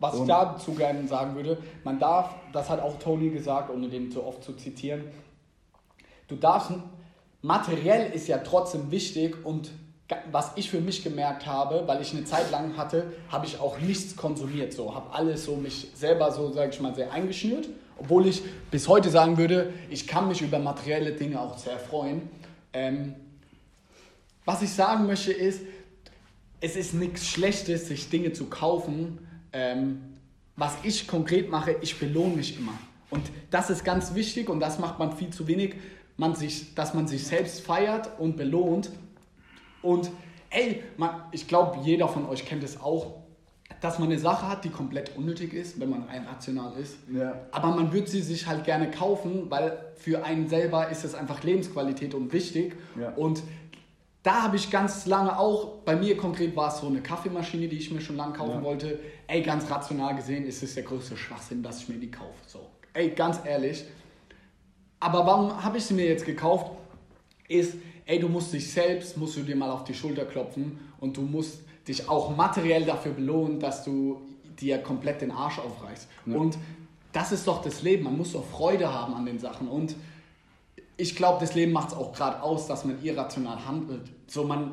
[0.00, 3.88] Was ich Und- dazu gerne sagen würde, man darf, das hat auch Tony gesagt, ohne
[3.88, 5.04] den zu oft zu zitieren,
[6.26, 6.72] du darfst,
[7.42, 9.70] materiell ist ja trotzdem wichtig und
[10.32, 13.78] was ich für mich gemerkt habe, weil ich eine Zeit lang hatte, habe ich auch
[13.78, 18.26] nichts konsumiert, so, habe alles so mich selber so, sage ich mal, sehr eingeschnürt, obwohl
[18.26, 22.22] ich bis heute sagen würde, ich kann mich über materielle Dinge auch sehr freuen.
[22.72, 23.14] Ähm,
[24.48, 25.60] was ich sagen möchte ist,
[26.62, 29.18] es ist nichts Schlechtes, sich Dinge zu kaufen.
[29.52, 30.00] Ähm,
[30.56, 32.72] was ich konkret mache, ich belohne mich immer.
[33.10, 35.74] Und das ist ganz wichtig und das macht man viel zu wenig,
[36.16, 38.88] man sich, dass man sich selbst feiert und belohnt.
[39.82, 40.10] Und
[40.48, 43.16] ey, man, ich glaube, jeder von euch kennt es auch,
[43.82, 46.96] dass man eine Sache hat, die komplett unnötig ist, wenn man rein rational ist.
[47.14, 47.34] Ja.
[47.52, 51.44] Aber man würde sie sich halt gerne kaufen, weil für einen selber ist es einfach
[51.44, 52.76] Lebensqualität und wichtig.
[52.98, 53.10] Ja.
[53.10, 53.42] Und
[54.22, 57.76] da habe ich ganz lange auch, bei mir konkret war es so eine Kaffeemaschine, die
[57.78, 58.62] ich mir schon lange kaufen Ja.
[58.62, 58.98] wollte.
[59.26, 62.34] Ey, ganz rational gesehen ist es der größte Schwachsinn, dass ich mir die kaufe.
[62.46, 63.84] So, ey, ganz ehrlich.
[65.00, 66.72] Aber warum habe ich sie mir jetzt gekauft?
[67.48, 67.76] Ist,
[68.06, 71.22] ey, du musst dich selbst, musst du dir mal auf die Schulter klopfen und du
[71.22, 74.20] musst dich auch materiell dafür belohnen, dass du
[74.60, 76.08] dir komplett den Arsch aufreißt.
[76.26, 76.36] Ja.
[76.36, 76.58] Und
[77.12, 78.04] das ist doch das Leben.
[78.04, 79.68] Man muss doch Freude haben an den Sachen.
[79.68, 79.94] Und
[80.98, 84.02] ich glaube, das Leben macht es auch gerade aus, dass man irrational handelt.
[84.26, 84.72] So man,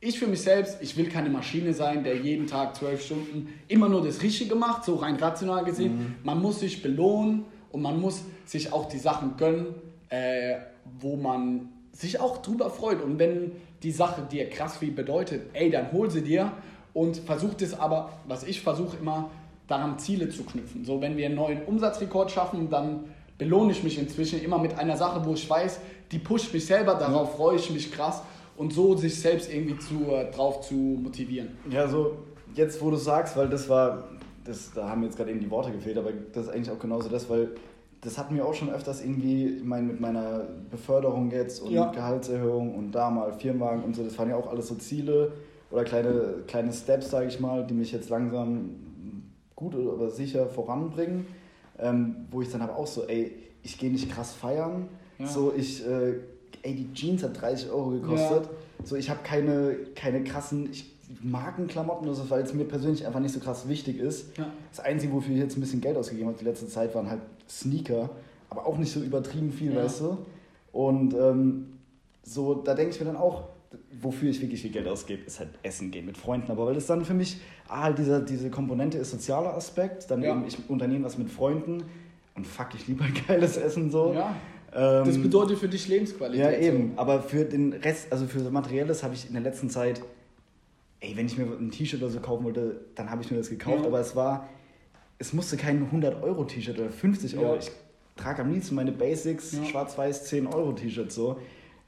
[0.00, 3.88] ich für mich selbst, ich will keine Maschine sein, der jeden Tag zwölf Stunden immer
[3.88, 6.16] nur das Richtige macht, so rein rational gesehen.
[6.24, 7.44] Man muss sich belohnen
[7.76, 9.66] Und man muss sich auch die Sachen gönnen,
[10.08, 10.56] äh,
[10.98, 13.02] wo man sich auch drüber freut.
[13.02, 16.52] Und wenn die Sache dir krass viel bedeutet, ey, dann hol sie dir
[16.94, 19.30] und versuch das aber, was ich versuche immer,
[19.66, 20.86] daran Ziele zu knüpfen.
[20.86, 23.04] So, wenn wir einen neuen Umsatzrekord schaffen, dann
[23.38, 25.80] belohne ich mich inzwischen immer mit einer Sache, wo ich weiß,
[26.12, 28.22] die pusht mich selber, darauf freue ich mich krass
[28.56, 31.50] und so sich selbst irgendwie zu, äh, drauf zu motivieren.
[31.70, 32.16] Ja, so
[32.54, 34.04] jetzt, wo du sagst, weil das war,
[34.44, 37.08] das, da haben jetzt gerade eben die Worte gefehlt, aber das ist eigentlich auch genauso
[37.08, 37.50] das, weil
[38.00, 41.90] das hat mir auch schon öfters irgendwie, ich meine, mit meiner Beförderung jetzt und ja.
[41.90, 45.32] Gehaltserhöhung und da mal Firmenwagen und so, das waren ja auch alles so Ziele
[45.70, 48.70] oder kleine, kleine Steps, sage ich mal, die mich jetzt langsam
[49.56, 51.26] gut oder sicher voranbringen,
[51.78, 55.26] ähm, wo ich dann aber auch so, ey, ich gehe nicht krass feiern, ja.
[55.26, 56.14] so ich, äh,
[56.62, 58.84] ey, die Jeans hat 30 Euro gekostet, ja.
[58.84, 63.32] so ich habe keine, keine krassen, ich, Markenklamotten, also, weil es mir persönlich einfach nicht
[63.32, 64.36] so krass wichtig ist.
[64.36, 64.50] Ja.
[64.70, 67.20] Das Einzige, wofür ich jetzt ein bisschen Geld ausgegeben habe die letzte Zeit, waren halt
[67.48, 68.10] Sneaker,
[68.50, 69.84] aber auch nicht so übertrieben viel, ja.
[69.84, 70.18] weißt du?
[70.72, 71.78] Und ähm,
[72.22, 73.44] so, da denke ich mir dann auch,
[74.00, 76.50] wofür ich wirklich viel Geld ausgebe, ist halt Essen gehen mit Freunden.
[76.50, 80.22] Aber weil das dann für mich, ah, halt diese, diese Komponente ist sozialer Aspekt, dann
[80.22, 80.32] ja.
[80.32, 81.84] eben, ich unternehme was mit Freunden
[82.34, 84.14] und fuck, ich liebe halt geiles Essen so.
[84.14, 84.34] Ja.
[84.74, 86.44] Ähm, das bedeutet für dich Lebensqualität.
[86.44, 86.92] Ja, eben.
[86.94, 87.00] So.
[87.00, 90.02] Aber für den Rest, also für Materielles habe ich in der letzten Zeit
[91.00, 93.50] ey, wenn ich mir ein T-Shirt oder so kaufen wollte, dann habe ich mir das
[93.50, 93.82] gekauft.
[93.82, 93.86] Ja.
[93.86, 94.48] Aber es war,
[95.18, 97.54] es musste kein 100-Euro-T-Shirt oder 50 Euro.
[97.54, 97.58] Ja.
[97.58, 97.70] Ich
[98.16, 101.38] trage am liebsten meine Basics, schwarz-weiß 10-Euro-T-Shirts so.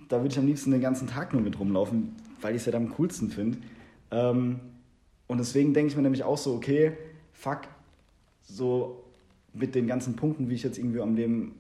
[0.09, 2.73] Da würde ich am liebsten den ganzen Tag nur mit rumlaufen, weil ich es ja
[2.73, 3.59] halt am coolsten finde.
[4.11, 4.61] Ähm,
[5.27, 6.93] und deswegen denke ich mir nämlich auch so, okay,
[7.33, 7.63] fuck,
[8.43, 9.05] so
[9.53, 11.55] mit den ganzen Punkten, wie ich jetzt irgendwie am Leben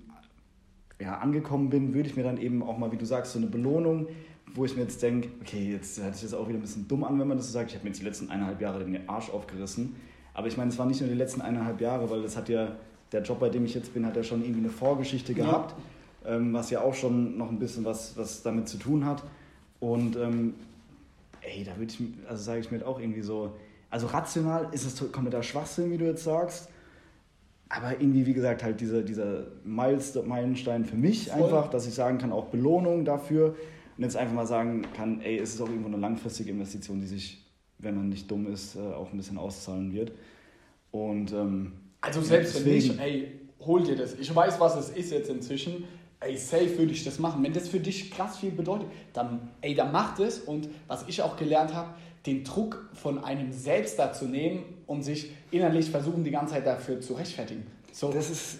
[1.00, 3.48] ja, angekommen bin, würde ich mir dann eben auch mal, wie du sagst, so eine
[3.48, 4.08] Belohnung
[4.54, 7.04] wo ich mir jetzt denke, okay, jetzt hört sich das auch wieder ein bisschen dumm
[7.04, 7.70] an, wenn man das so sagt.
[7.70, 9.96] Ich habe mir jetzt die letzten eineinhalb Jahre den Arsch aufgerissen.
[10.34, 12.76] Aber ich meine, es waren nicht nur die letzten eineinhalb Jahre, weil das hat ja,
[13.12, 15.76] der Job, bei dem ich jetzt bin, hat ja schon irgendwie eine Vorgeschichte gehabt, ja.
[16.24, 19.22] Ähm, was ja auch schon noch ein bisschen was, was damit zu tun hat.
[19.80, 20.54] Und ähm,
[21.40, 23.54] ey, da würde ich, also sage ich mir auch irgendwie so,
[23.90, 26.68] also rational ist es kompletter Schwachsinn, wie du jetzt sagst.
[27.70, 31.42] Aber irgendwie, wie gesagt, halt dieser, dieser Meilenstein für mich Voll.
[31.42, 33.54] einfach, dass ich sagen kann, auch Belohnung dafür,
[33.98, 37.06] und jetzt einfach mal sagen kann, ey, es ist auch irgendwo eine langfristige Investition, die
[37.08, 37.44] sich,
[37.78, 40.12] wenn man nicht dumm ist, äh, auch ein bisschen auszahlen wird.
[40.92, 44.14] Und ähm, also selbst deswegen, wenn nicht, ey, hol dir das.
[44.14, 45.84] Ich weiß, was es ist jetzt inzwischen.
[46.20, 47.42] Ey, safe würde ich das machen.
[47.44, 50.38] Wenn das für dich krass viel bedeutet, dann, ey, dann mach das.
[50.40, 51.90] Und was ich auch gelernt habe,
[52.26, 57.00] den Druck von einem selbst dazu nehmen und sich innerlich versuchen, die ganze Zeit dafür
[57.00, 57.66] zu rechtfertigen.
[57.92, 58.58] So, das ist,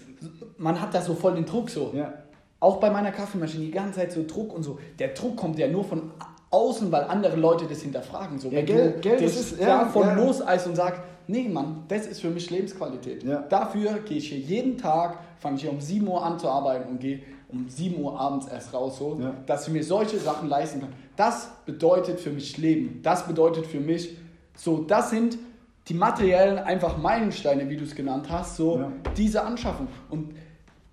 [0.57, 1.91] man hat da so voll den Druck so.
[1.93, 2.13] Ja.
[2.61, 4.79] Auch bei meiner Kaffeemaschine die ganze Zeit so Druck und so.
[4.97, 6.11] Der Druck kommt ja nur von
[6.51, 8.39] außen, weil andere Leute das hinterfragen.
[8.39, 10.13] So, ja, Geld, Geld das ist ja, davon ja.
[10.15, 13.23] loseist und sagst, nee Mann, das ist für mich Lebensqualität.
[13.23, 13.41] Ja.
[13.41, 16.89] Dafür gehe ich hier jeden Tag, fange ich hier um 7 Uhr an zu arbeiten
[16.89, 19.33] und gehe um 7 Uhr abends erst raus, so, ja.
[19.45, 20.93] dass ich mir solche Sachen leisten kann.
[21.15, 23.01] Das bedeutet für mich Leben.
[23.01, 24.15] Das bedeutet für mich,
[24.55, 25.37] so, das sind
[25.87, 29.87] die materiellen einfach Meilensteine, wie du es genannt hast, so diese Anschaffung.
[30.09, 30.35] Und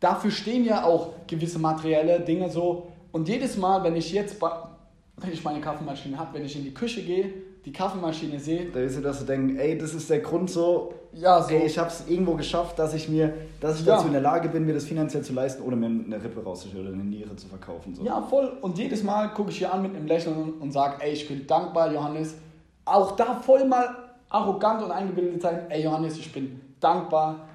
[0.00, 2.88] dafür stehen ja auch gewisse materielle Dinge so.
[3.12, 6.72] Und jedes Mal, wenn ich jetzt, wenn ich meine Kaffeemaschine habe, wenn ich in die
[6.72, 7.34] Küche gehe,
[7.66, 8.70] die Kaffeemaschine sehe.
[8.72, 11.54] Da ist ja, dass du denkst, ey, das ist der Grund so, ja, so.
[11.54, 13.96] Ey, ich habe es irgendwo geschafft, dass ich mir, dass ich ja.
[13.96, 16.86] dazu in der Lage bin, mir das finanziell zu leisten, ohne mir eine Rippe rauszustellen
[16.86, 17.94] oder eine Niere zu verkaufen.
[17.94, 18.04] So.
[18.04, 18.52] Ja, voll.
[18.60, 21.46] Und jedes Mal gucke ich hier an mit einem Lächeln und sage, ey, ich bin
[21.46, 22.34] dankbar, Johannes.
[22.84, 23.88] Auch da voll mal
[24.28, 27.48] arrogant und eingebildet sein, ey, Johannes, ich bin dankbar,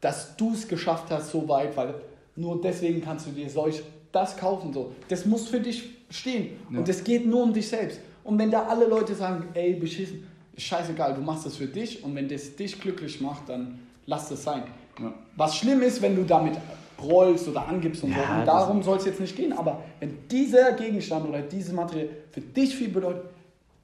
[0.00, 1.94] dass du es geschafft hast so weit, weil
[2.36, 4.72] nur deswegen kannst du dir solch das kaufen.
[4.72, 4.92] So.
[5.08, 6.56] Das muss für dich stehen.
[6.70, 6.78] Ja.
[6.78, 8.00] Und es geht nur um dich selbst.
[8.24, 10.26] Und wenn da alle Leute sagen, ey, beschissen,
[10.66, 14.44] scheißegal, du machst das für dich und wenn das dich glücklich macht, dann lass das
[14.44, 14.62] sein.
[15.00, 15.12] Ja.
[15.36, 16.56] Was schlimm ist, wenn du damit
[17.00, 18.40] rollst oder angibst und ja, so.
[18.40, 19.52] Und darum soll es jetzt nicht gehen.
[19.52, 23.24] Aber wenn dieser Gegenstand oder diese Materie für dich viel bedeutet,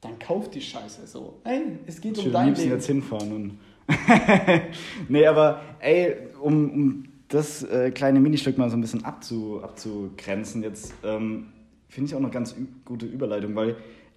[0.01, 1.41] dann kauf die Scheiße so.
[1.45, 2.71] Nein, es geht ich um dein Leben.
[2.71, 3.59] jetzt hinfahren und
[5.09, 10.62] nee, aber ey, um, um das äh, kleine Ministück mal so ein bisschen abzu, abzugrenzen,
[10.62, 11.47] jetzt ähm,
[11.89, 13.77] finde ich auch noch ganz gute Überleitung, weil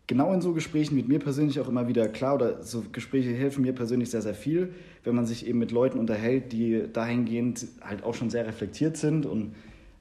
[0.09, 3.61] genau in so Gesprächen wird mir persönlich auch immer wieder klar, oder so Gespräche helfen
[3.61, 8.03] mir persönlich sehr, sehr viel, wenn man sich eben mit Leuten unterhält, die dahingehend halt
[8.03, 9.53] auch schon sehr reflektiert sind und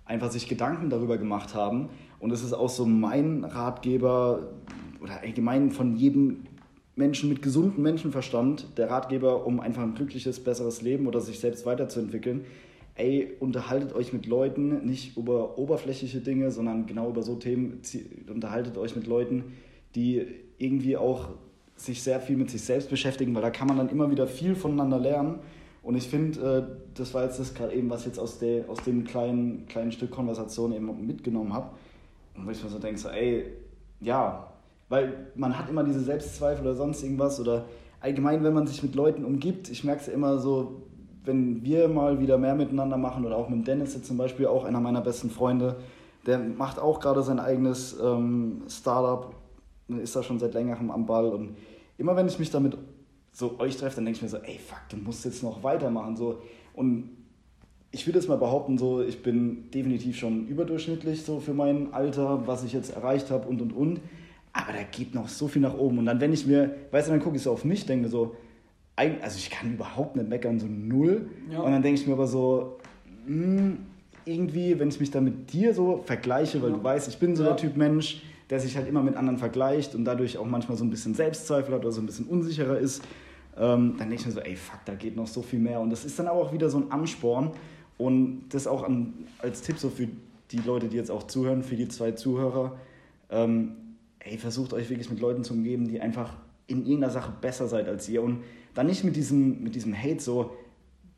[0.07, 1.91] einfach sich Gedanken darüber gemacht haben.
[2.21, 4.49] Und es ist auch so mein Ratgeber
[5.03, 6.39] oder allgemein von jedem
[6.97, 11.67] Menschen mit gesundem Menschenverstand, der Ratgeber, um einfach ein glückliches, besseres Leben oder sich selbst
[11.67, 12.47] weiterzuentwickeln.
[12.95, 17.83] Ey, unterhaltet euch mit Leuten, nicht über oberflächliche Dinge, sondern genau über so Themen,
[18.27, 19.45] unterhaltet euch mit Leuten,
[19.95, 20.27] die
[20.59, 21.31] irgendwie auch
[21.77, 24.55] sich sehr viel mit sich selbst beschäftigen, weil da kann man dann immer wieder viel
[24.55, 25.39] voneinander lernen
[25.83, 28.69] Und ich finde, äh, das war jetzt das gerade eben, was ich jetzt aus, der,
[28.69, 31.71] aus dem kleinen, kleinen Stück Konversation eben mitgenommen habe.
[32.37, 33.45] Und wo ich mir so denke, so, ey,
[34.01, 34.53] ja,
[34.89, 37.67] weil man hat immer diese Selbstzweifel oder sonst irgendwas oder
[38.01, 40.83] allgemein, wenn man sich mit Leuten umgibt, ich merke es ja immer so,
[41.25, 44.65] wenn wir mal wieder mehr miteinander machen oder auch mit Dennis jetzt zum Beispiel, auch
[44.65, 45.77] einer meiner besten Freunde,
[46.27, 49.35] der macht auch gerade sein eigenes ähm, Startup,
[49.89, 51.57] ist da schon seit längerem am Ball und
[51.97, 52.77] immer wenn ich mich damit
[53.33, 56.17] so euch treffe, dann denke ich mir so, ey fuck, du musst jetzt noch weitermachen
[56.17, 56.43] so
[56.75, 57.11] und
[57.91, 62.47] ich würde jetzt mal behaupten, so ich bin definitiv schon überdurchschnittlich so für mein Alter,
[62.47, 64.01] was ich jetzt erreicht habe und und und,
[64.53, 67.13] aber da geht noch so viel nach oben und dann wenn ich mir, weißt du,
[67.13, 68.37] dann gucke ich so auf mich, denke mir so,
[68.97, 71.61] also ich kann überhaupt nicht meckern, so null ja.
[71.61, 72.79] und dann denke ich mir aber so,
[73.27, 73.79] mh, hm,
[74.29, 76.77] irgendwie, wenn ich mich da mit dir so vergleiche, weil ja.
[76.77, 77.51] du weißt, ich bin so ja.
[77.51, 80.85] der Typ Mensch, der sich halt immer mit anderen vergleicht und dadurch auch manchmal so
[80.85, 83.03] ein bisschen Selbstzweifel hat oder so ein bisschen unsicherer ist,
[83.57, 85.81] ähm, dann denke ich mir so, ey, fuck, da geht noch so viel mehr.
[85.81, 87.51] Und das ist dann aber auch wieder so ein Ansporn
[87.99, 90.09] und das auch an, als Tipp so für
[90.51, 92.79] die Leute, die jetzt auch zuhören, für die zwei Zuhörer,
[93.31, 93.73] ähm,
[94.21, 96.35] ey, versucht euch wirklich mit Leuten zu umgeben, die einfach
[96.67, 98.43] in irgendeiner Sache besser seid als ihr und
[98.75, 100.57] dann nicht mit diesem, mit diesem Hate so,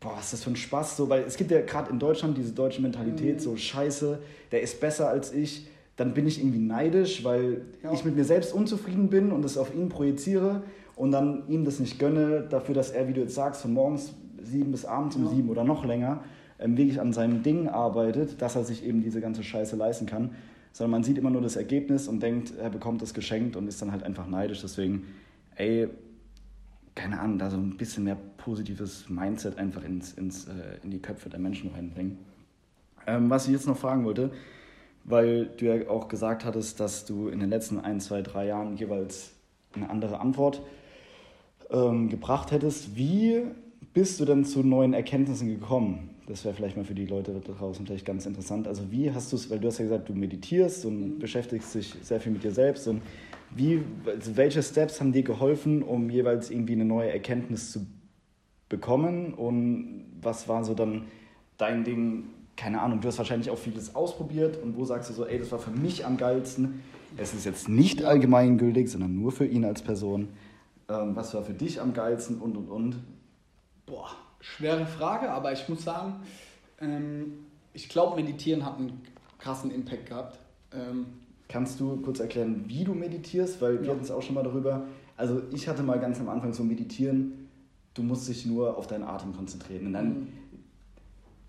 [0.00, 2.38] boah, was ist das für ein Spaß, so, weil es gibt ja gerade in Deutschland
[2.38, 3.40] diese deutsche Mentalität, mhm.
[3.40, 4.18] so scheiße,
[4.50, 5.68] der ist besser als ich,
[6.00, 7.92] dann bin ich irgendwie neidisch, weil ja.
[7.92, 10.62] ich mit mir selbst unzufrieden bin und das auf ihn projiziere
[10.96, 14.14] und dann ihm das nicht gönne, dafür, dass er, wie du jetzt sagst, von morgens
[14.42, 15.30] sieben bis abends um ja.
[15.30, 16.24] sieben oder noch länger
[16.58, 20.30] ähm, wirklich an seinem Ding arbeitet, dass er sich eben diese ganze Scheiße leisten kann,
[20.72, 23.82] sondern man sieht immer nur das Ergebnis und denkt, er bekommt das geschenkt und ist
[23.82, 25.04] dann halt einfach neidisch, deswegen,
[25.56, 25.88] ey,
[26.94, 31.00] keine Ahnung, da so ein bisschen mehr positives Mindset einfach ins, ins, äh, in die
[31.00, 32.18] Köpfe der Menschen reinbringen.
[33.06, 34.30] Ähm, was ich jetzt noch fragen wollte,
[35.04, 38.76] weil du ja auch gesagt hattest, dass du in den letzten ein, zwei, drei Jahren
[38.76, 39.32] jeweils
[39.74, 40.62] eine andere Antwort
[41.70, 42.96] ähm, gebracht hättest.
[42.96, 43.42] Wie
[43.92, 46.10] bist du denn zu neuen Erkenntnissen gekommen?
[46.26, 48.68] Das wäre vielleicht mal für die Leute da draußen vielleicht ganz interessant.
[48.68, 51.94] Also wie hast du es, weil du hast ja gesagt, du meditierst und beschäftigst dich
[52.02, 53.02] sehr viel mit dir selbst und
[53.54, 57.84] wie, also welche Steps haben dir geholfen, um jeweils irgendwie eine neue Erkenntnis zu
[58.68, 59.34] bekommen?
[59.34, 61.06] Und was war so dann
[61.58, 62.24] dein Ding?
[62.60, 65.50] Keine Ahnung, du hast wahrscheinlich auch vieles ausprobiert und wo sagst du so, ey, das
[65.50, 66.82] war für mich am geilsten.
[67.16, 70.28] Es ist jetzt nicht allgemeingültig, sondern nur für ihn als Person.
[70.90, 72.96] Ähm, was war für dich am geilsten und und und?
[73.86, 76.16] Boah, schwere Frage, aber ich muss sagen,
[76.82, 79.00] ähm, ich glaube, Meditieren hat einen
[79.38, 80.38] krassen Impact gehabt.
[80.74, 81.06] Ähm,
[81.48, 83.62] Kannst du kurz erklären, wie du meditierst?
[83.62, 83.92] Weil wir ja.
[83.94, 84.84] hatten es auch schon mal darüber.
[85.16, 87.48] Also ich hatte mal ganz am Anfang so meditieren,
[87.94, 89.86] du musst dich nur auf deinen Atem konzentrieren.
[89.86, 90.28] Und dann mhm.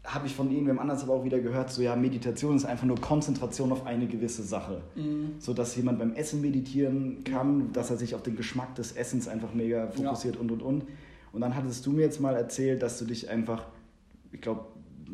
[0.03, 2.99] Habe ich von irgendwem anders aber auch wieder gehört, so ja, Meditation ist einfach nur
[2.99, 4.81] Konzentration auf eine gewisse Sache.
[4.95, 5.33] Mhm.
[5.37, 9.27] So dass jemand beim Essen meditieren kann, dass er sich auf den Geschmack des Essens
[9.27, 10.41] einfach mega fokussiert ja.
[10.41, 10.83] und und und.
[11.33, 13.67] Und dann hattest du mir jetzt mal erzählt, dass du dich einfach,
[14.31, 14.65] ich glaube,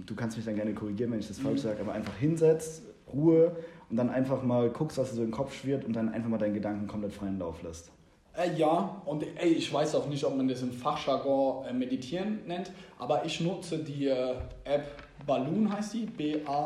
[0.05, 1.43] du kannst mich dann gerne korrigieren, wenn ich das mhm.
[1.43, 3.55] falsch sage, aber einfach hinsetzt, Ruhe
[3.89, 6.37] und dann einfach mal guckst, was dir so im Kopf schwirrt und dann einfach mal
[6.37, 7.91] deinen Gedanken komplett freien Lauf lässt.
[8.37, 12.41] Äh, ja, und ey, ich weiß auch nicht, ob man das im Fachjargon äh, Meditieren
[12.45, 14.85] nennt, aber ich nutze die äh, App
[15.25, 16.65] Balloon heißt die, B-A-L-L-O-O-N,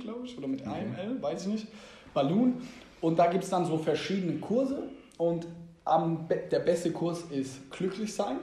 [0.00, 0.72] glaube ich, oder mit mhm.
[0.72, 1.68] einem L, weiß ich nicht.
[2.12, 2.54] Balloon.
[3.00, 4.82] Und da gibt es dann so verschiedene Kurse
[5.16, 5.46] und
[5.84, 8.38] am, der beste Kurs ist glücklich sein.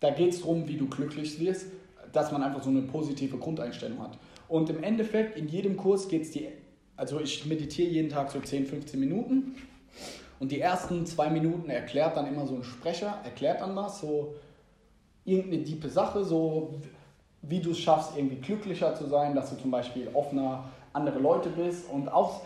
[0.00, 1.68] Da geht es darum, wie du glücklich wirst,
[2.12, 4.18] dass man einfach so eine positive Grundeinstellung hat.
[4.48, 6.48] Und im Endeffekt, in jedem Kurs geht es die,
[6.96, 9.54] also ich meditiere jeden Tag so 10, 15 Minuten.
[10.40, 14.34] Und die ersten zwei Minuten erklärt dann immer so ein Sprecher, erklärt dann was, so
[15.24, 16.74] irgendeine diepe Sache, so
[17.42, 21.50] wie du es schaffst, irgendwie glücklicher zu sein, dass du zum Beispiel offener andere Leute
[21.50, 22.42] bist und auch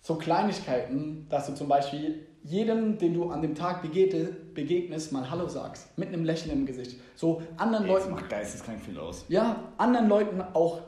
[0.00, 5.48] so Kleinigkeiten, dass du zum Beispiel jedem, den du an dem Tag begegnest, mal Hallo
[5.48, 7.00] sagst, mit einem Lächeln im Gesicht.
[7.16, 8.10] So anderen Jetzt Leuten.
[8.12, 9.24] macht geisteskrank viel aus.
[9.28, 10.80] Ja, anderen Leuten auch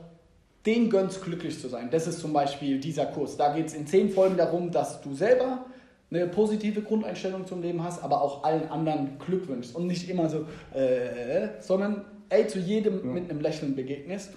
[0.67, 1.89] den gönnst, glücklich zu sein.
[1.89, 3.37] Das ist zum Beispiel dieser Kurs.
[3.37, 5.65] Da geht es in zehn Folgen darum, dass du selber
[6.09, 10.29] eine positive Grundeinstellung zum Leben hast, aber auch allen anderen Glück wünschst und nicht immer
[10.29, 13.11] so, äh, sondern ey, zu jedem ja.
[13.11, 14.31] mit einem Lächeln begegnest.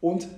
[0.00, 0.28] Und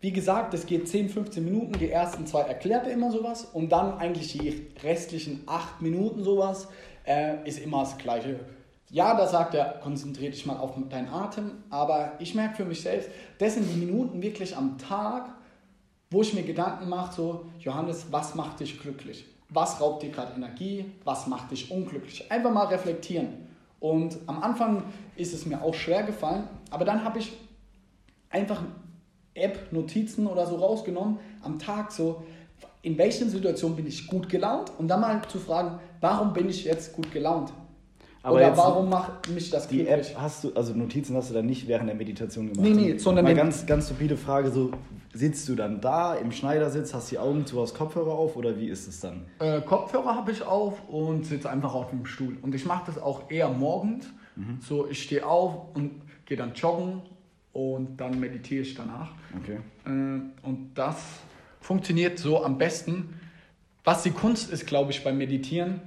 [0.00, 1.72] wie gesagt, es geht 10, 15 Minuten.
[1.78, 6.68] Die ersten zwei erklärt er immer sowas und dann eigentlich die restlichen 8 Minuten sowas
[7.06, 8.40] äh, ist immer das Gleiche
[8.90, 12.82] ja, da sagt er, konzentriere dich mal auf deinen Atem, aber ich merke für mich
[12.82, 15.32] selbst, das sind die Minuten wirklich am Tag,
[16.10, 19.26] wo ich mir Gedanken mache, so, Johannes, was macht dich glücklich?
[19.50, 20.84] Was raubt dir gerade Energie?
[21.04, 22.30] Was macht dich unglücklich?
[22.30, 23.48] Einfach mal reflektieren.
[23.80, 24.84] Und am Anfang
[25.16, 27.32] ist es mir auch schwer gefallen, aber dann habe ich
[28.28, 28.62] einfach
[29.34, 32.22] App-Notizen oder so rausgenommen, am Tag so,
[32.82, 36.64] in welchen Situationen bin ich gut gelaunt und dann mal zu fragen, warum bin ich
[36.64, 37.52] jetzt gut gelaunt?
[38.22, 39.86] Aber Oder warum macht mich das Die?
[39.86, 42.68] App hast du, also Notizen hast du dann nicht während der Meditation gemacht.
[42.68, 44.72] Nee, nee, sondern Mal den- ganz, ganz stupide Frage, so
[45.14, 48.68] sitzt du dann da im Schneidersitz, hast die Augen zu, hast Kopfhörer auf oder wie
[48.68, 49.22] ist es dann?
[49.38, 52.36] Äh, Kopfhörer habe ich auf und sitze einfach auf dem Stuhl.
[52.42, 54.06] Und ich mache das auch eher morgens.
[54.60, 57.02] So, ich stehe auf und gehe dann joggen
[57.52, 59.10] und dann meditiere ich danach.
[59.42, 59.58] Okay.
[59.86, 60.96] Äh, und das
[61.60, 63.14] funktioniert so am besten.
[63.84, 65.80] Was die Kunst ist, glaube ich, beim Meditieren,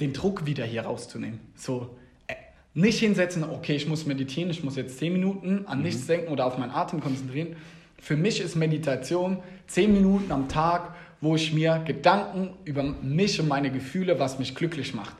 [0.00, 1.40] den Druck wieder hier rauszunehmen.
[1.54, 2.34] So, äh,
[2.74, 6.46] nicht hinsetzen, okay, ich muss meditieren, ich muss jetzt 10 Minuten an nichts denken oder
[6.46, 7.56] auf meinen Atem konzentrieren.
[8.00, 13.48] Für mich ist Meditation 10 Minuten am Tag, wo ich mir Gedanken über mich und
[13.48, 15.16] meine Gefühle, was mich glücklich macht.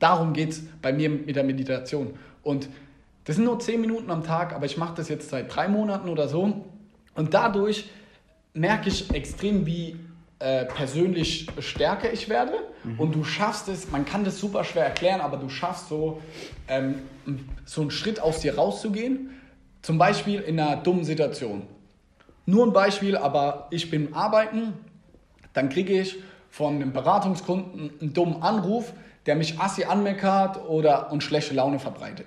[0.00, 2.14] Darum geht es bei mir mit der Meditation.
[2.42, 2.68] Und
[3.24, 6.08] das sind nur 10 Minuten am Tag, aber ich mache das jetzt seit drei Monaten
[6.08, 6.64] oder so.
[7.14, 7.88] Und dadurch
[8.54, 9.96] merke ich extrem, wie
[10.38, 12.52] äh, persönlich stärker ich werde.
[12.98, 16.20] Und du schaffst es, man kann das super schwer erklären, aber du schaffst so,
[16.68, 17.02] ähm,
[17.64, 19.30] so einen Schritt aus dir rauszugehen.
[19.82, 21.62] Zum Beispiel in einer dummen Situation.
[22.44, 24.74] Nur ein Beispiel, aber ich bin arbeiten,
[25.52, 26.16] dann kriege ich
[26.50, 28.92] von einem Beratungskunden einen dummen Anruf,
[29.26, 32.26] der mich assi anmeckert oder und schlechte Laune verbreitet.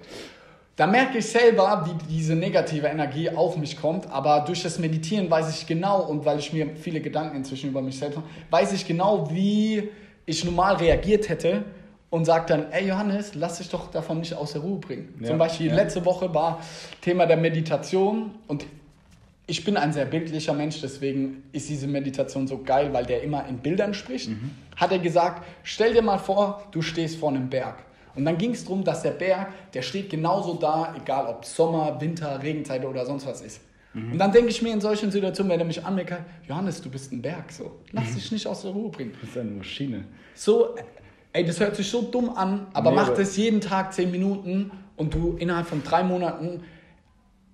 [0.80, 5.30] Da merke ich selber, wie diese negative Energie auf mich kommt, aber durch das Meditieren
[5.30, 8.72] weiß ich genau und weil ich mir viele Gedanken inzwischen über mich selbst mache, weiß
[8.72, 9.90] ich genau, wie
[10.26, 11.66] ich normal reagiert hätte
[12.10, 15.16] und sage dann, ey Johannes, lass dich doch davon nicht aus der Ruhe bringen.
[15.20, 15.76] Ja, Zum Beispiel ja.
[15.76, 16.62] letzte Woche war
[17.02, 18.66] Thema der Meditation und
[19.48, 23.46] ich bin ein sehr bildlicher Mensch, deswegen ist diese Meditation so geil, weil der immer
[23.50, 24.30] in Bildern spricht.
[24.78, 27.84] Hat er gesagt, stell dir mal vor, du stehst vor einem Berg.
[28.16, 32.00] Und dann ging es darum, dass der Berg, der steht genauso da, egal ob Sommer,
[32.02, 33.62] Winter, Regenzeit oder sonst was ist.
[33.94, 37.12] Und dann denke ich mir in solchen Situationen, wenn er mich anmeckert, Johannes, du bist
[37.12, 37.80] ein Berg, so.
[37.92, 39.14] Lass dich nicht aus der Ruhe bringen.
[39.20, 40.06] Das ist eine Maschine.
[40.36, 40.76] So,
[41.34, 44.72] ey, das hört sich so dumm an, aber Nee, mach das jeden Tag 10 Minuten
[44.96, 46.64] und du innerhalb von drei Monaten,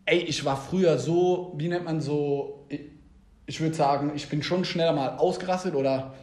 [0.06, 2.82] ey, ich war früher so, wie nennt man so, ich,
[3.46, 6.16] ich würde sagen, ich bin schon schneller mal ausgerastet oder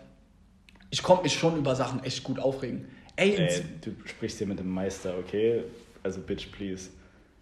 [0.90, 2.86] ich konnte mich schon über Sachen echt gut aufregen.
[3.16, 5.64] Ey, Ey, du sprichst hier mit dem Meister, okay?
[6.02, 6.90] Also bitch, please.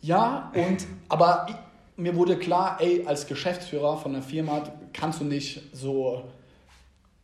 [0.00, 1.54] Ja, und aber ich,
[1.96, 6.24] mir wurde klar, ey, als Geschäftsführer von einer Firma kannst du nicht so.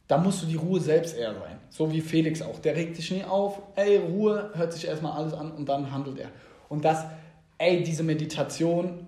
[0.07, 1.59] Da musst du die Ruhe selbst eher sein.
[1.71, 2.61] So wie Felix auch.
[2.61, 3.61] Der regt sich nie auf.
[3.75, 6.31] Ey, Ruhe, hört sich erstmal alles an und dann handelt er.
[6.69, 7.05] Und das,
[7.59, 9.07] ey, diese Meditation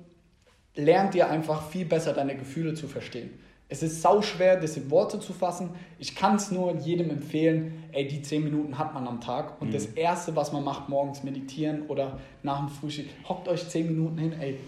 [0.74, 3.38] lernt dir einfach viel besser deine Gefühle zu verstehen.
[3.70, 5.70] Es ist sau schwer, das in Worte zu fassen.
[5.98, 9.60] Ich kann es nur jedem empfehlen, ey, die 10 Minuten hat man am Tag.
[9.60, 13.86] Und das Erste, was man macht, morgens meditieren oder nach dem Frühstück, hockt euch 10
[13.86, 14.58] Minuten hin, ey.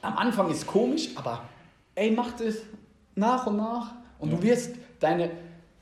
[0.00, 1.42] Am Anfang ist komisch, aber
[1.94, 2.62] ey, macht es
[3.14, 5.30] nach und nach und du wirst deine,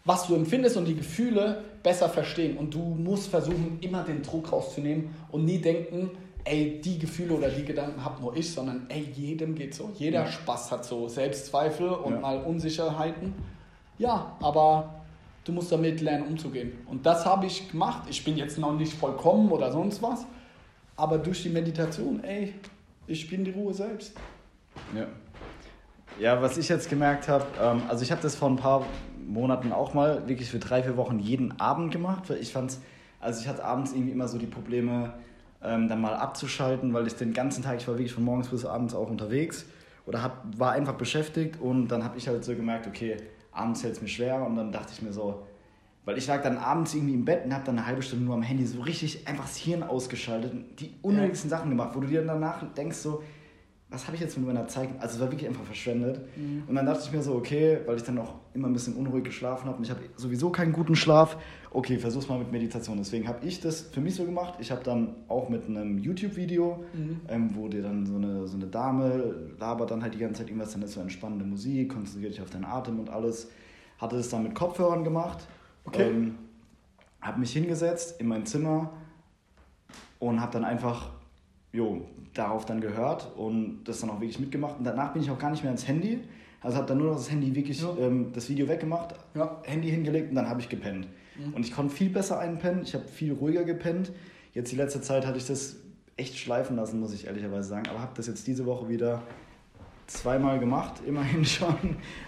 [0.05, 2.57] was du empfindest und die Gefühle besser verstehen.
[2.57, 6.11] Und du musst versuchen, immer den Druck rauszunehmen und nie denken,
[6.45, 9.91] ey, die Gefühle oder die Gedanken hab nur ich, sondern ey, jedem geht so.
[9.97, 10.27] Jeder Ja.
[10.27, 12.21] Spaß hat so Selbstzweifel und Ja.
[12.21, 13.35] mal Unsicherheiten.
[13.99, 15.03] Ja, aber
[15.45, 16.73] du musst damit lernen, umzugehen.
[16.87, 18.05] Und das habe ich gemacht.
[18.09, 20.27] Ich bin jetzt noch nicht vollkommen oder sonst was,
[20.97, 22.55] aber durch die Meditation, ey,
[23.07, 24.13] ich bin die Ruhe selbst.
[24.95, 25.07] Ja.
[26.19, 28.85] Ja, was ich jetzt gemerkt habe, ähm, also ich habe das vor ein paar
[29.27, 32.81] Monaten auch mal wirklich für drei, vier Wochen jeden Abend gemacht, weil ich fand's,
[33.21, 35.13] also ich hatte abends irgendwie immer so die Probleme,
[35.63, 38.65] ähm, dann mal abzuschalten, weil ich den ganzen Tag, ich war wirklich von morgens bis
[38.65, 39.67] abends auch unterwegs
[40.07, 43.17] oder hab, war einfach beschäftigt und dann habe ich halt so gemerkt, okay,
[43.53, 45.47] abends fällt es mir schwer und dann dachte ich mir so,
[46.05, 48.35] weil ich lag dann abends irgendwie im Bett und habe dann eine halbe Stunde nur
[48.35, 52.07] am Handy so richtig einfach das Hirn ausgeschaltet und die unnötigsten Sachen gemacht, wo du
[52.07, 53.23] dir danach denkst so,
[53.91, 54.89] was habe ich jetzt mit meiner Zeit?
[55.01, 56.21] Also es war wirklich einfach verschwendet.
[56.69, 59.25] Und dann dachte ich mir so, okay, weil ich dann auch immer ein bisschen unruhig
[59.25, 61.37] geschlafen habe und ich habe sowieso keinen guten Schlaf.
[61.73, 62.99] Okay, versuch's mal mit Meditation.
[62.99, 64.55] Deswegen habe ich das für mich so gemacht.
[64.61, 66.85] Ich habe dann auch mit einem YouTube-Video,
[67.29, 70.49] ähm, wo dir dann so eine, so eine Dame labert dann halt die ganze Zeit
[70.49, 73.51] irgendwas, dann ist so entspannende Musik, konzentriert dich auf deinen Atem und alles.
[73.99, 75.47] Hatte das dann mit Kopfhörern gemacht.
[75.85, 76.11] Okay.
[76.11, 76.37] Ähm,
[77.21, 78.93] habe mich hingesetzt in mein Zimmer
[80.21, 81.11] und habe dann einfach
[81.73, 84.79] jo, darauf dann gehört und das dann auch wirklich mitgemacht.
[84.79, 86.21] Und danach bin ich auch gar nicht mehr ans Handy.
[86.61, 87.97] Also habe dann nur noch das Handy wirklich, Ja.
[87.99, 89.61] ähm, das Video weggemacht, Ja.
[89.65, 91.07] Handy hingelegt und dann habe ich gepennt.
[91.55, 94.13] Und ich konnte viel besser einpennen, ich habe viel ruhiger gepennt.
[94.53, 95.77] Jetzt die letzte Zeit hatte ich das
[96.19, 97.85] echt schleifen lassen, muss ich ehrlicherweise sagen.
[97.89, 99.23] Aber habe das jetzt diese Woche wieder
[100.07, 101.75] zweimal gemacht, immerhin schon.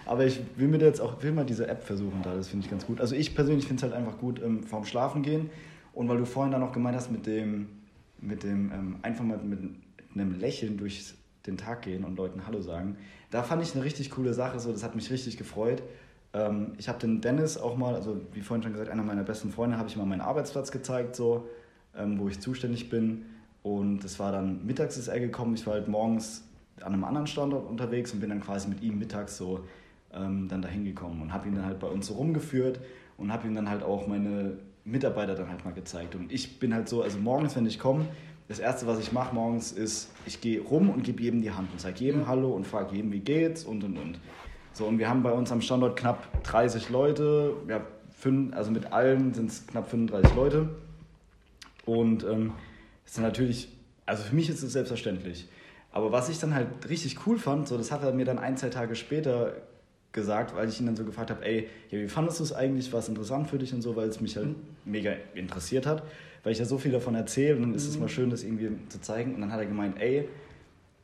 [0.05, 2.71] Aber ich will mir jetzt auch will mal diese App versuchen, da das finde ich
[2.71, 2.99] ganz gut.
[3.01, 5.49] Also ich persönlich finde es halt einfach gut ähm, vorm Schlafen gehen.
[5.93, 7.67] Und weil du vorhin dann noch gemeint hast mit dem,
[8.19, 9.59] mit dem ähm, einfach mal mit
[10.13, 11.13] einem Lächeln durch
[11.45, 12.97] den Tag gehen und Leuten Hallo sagen,
[13.31, 14.59] da fand ich eine richtig coole Sache.
[14.59, 15.83] So, das hat mich richtig gefreut.
[16.33, 19.51] Ähm, ich habe den Dennis auch mal, also wie vorhin schon gesagt, einer meiner besten
[19.51, 21.15] Freunde, habe ich mal meinen Arbeitsplatz gezeigt.
[21.15, 21.47] So,
[21.97, 23.25] ähm, wo ich zuständig bin.
[23.61, 25.55] Und es war dann mittags ist er gekommen.
[25.55, 26.43] Ich war halt morgens
[26.81, 29.61] an einem anderen Standort unterwegs und bin dann quasi mit ihm mittags so
[30.13, 32.79] ähm, dann dahin gekommen und habe ihn dann halt bei uns so rumgeführt
[33.17, 36.15] und habe ihm dann halt auch meine Mitarbeiter dann halt mal gezeigt.
[36.15, 38.05] Und ich bin halt so, also morgens, wenn ich komme,
[38.47, 41.71] das erste, was ich mache morgens, ist, ich gehe rum und gebe jedem die Hand
[41.71, 44.19] und sage jedem Hallo und frage jedem, wie geht's und und und.
[44.73, 48.91] So, und wir haben bei uns am Standort knapp 30 Leute, ja, fünf, also mit
[48.91, 50.69] allen sind es knapp 35 Leute.
[51.85, 52.53] Und ähm,
[53.05, 53.69] ist natürlich,
[54.05, 55.47] also für mich ist es selbstverständlich.
[55.91, 58.57] Aber was ich dann halt richtig cool fand, so das hat er mir dann ein,
[58.57, 59.53] zwei Tage später
[60.11, 62.91] gesagt, weil ich ihn dann so gefragt habe, ey, ja, wie fandest du es eigentlich,
[62.93, 64.55] war es interessant für dich und so, weil es mich halt mhm.
[64.85, 66.03] mega interessiert hat,
[66.43, 68.09] weil ich ja so viel davon erzähle und dann ist es mal mhm.
[68.09, 69.35] schön, das irgendwie zu zeigen.
[69.35, 70.27] Und dann hat er gemeint, ey,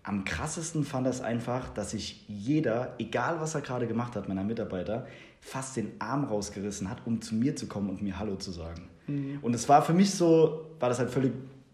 [0.04, 4.28] am krassesten fand er es einfach, dass sich jeder, egal was er gerade gemacht hat,
[4.28, 5.08] meiner Mitarbeiter,
[5.42, 8.90] fast den Arm rausgerissen hat, um zu mir zu kommen und mir Hallo zu sagen.
[9.08, 9.40] Mhm.
[9.42, 11.32] Und es war für mich so, war das halt völlig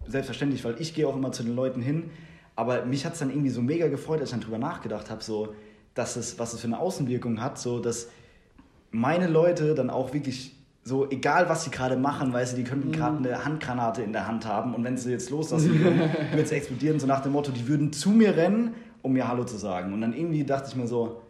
[0.08, 2.12] selbstverständlich, weil ich gehe auch immer zu den Leuten hin,
[2.56, 5.24] aber mich hat es dann irgendwie so mega gefreut, als ich dann drüber nachgedacht habe,
[5.24, 5.56] so,
[5.94, 8.10] dass es, was es für eine Außenwirkung hat, so dass
[8.92, 10.55] meine Leute dann auch wirklich
[10.88, 13.26] so, egal was sie gerade machen, weißt du, die könnten gerade mhm.
[13.26, 17.00] eine Handgranate in der Hand haben und wenn sie jetzt loslassen würden, würde es explodieren,
[17.00, 19.94] so nach dem Motto, die würden zu mir rennen, um mir Hallo zu sagen.
[19.94, 21.24] Und dann irgendwie dachte ich mir so,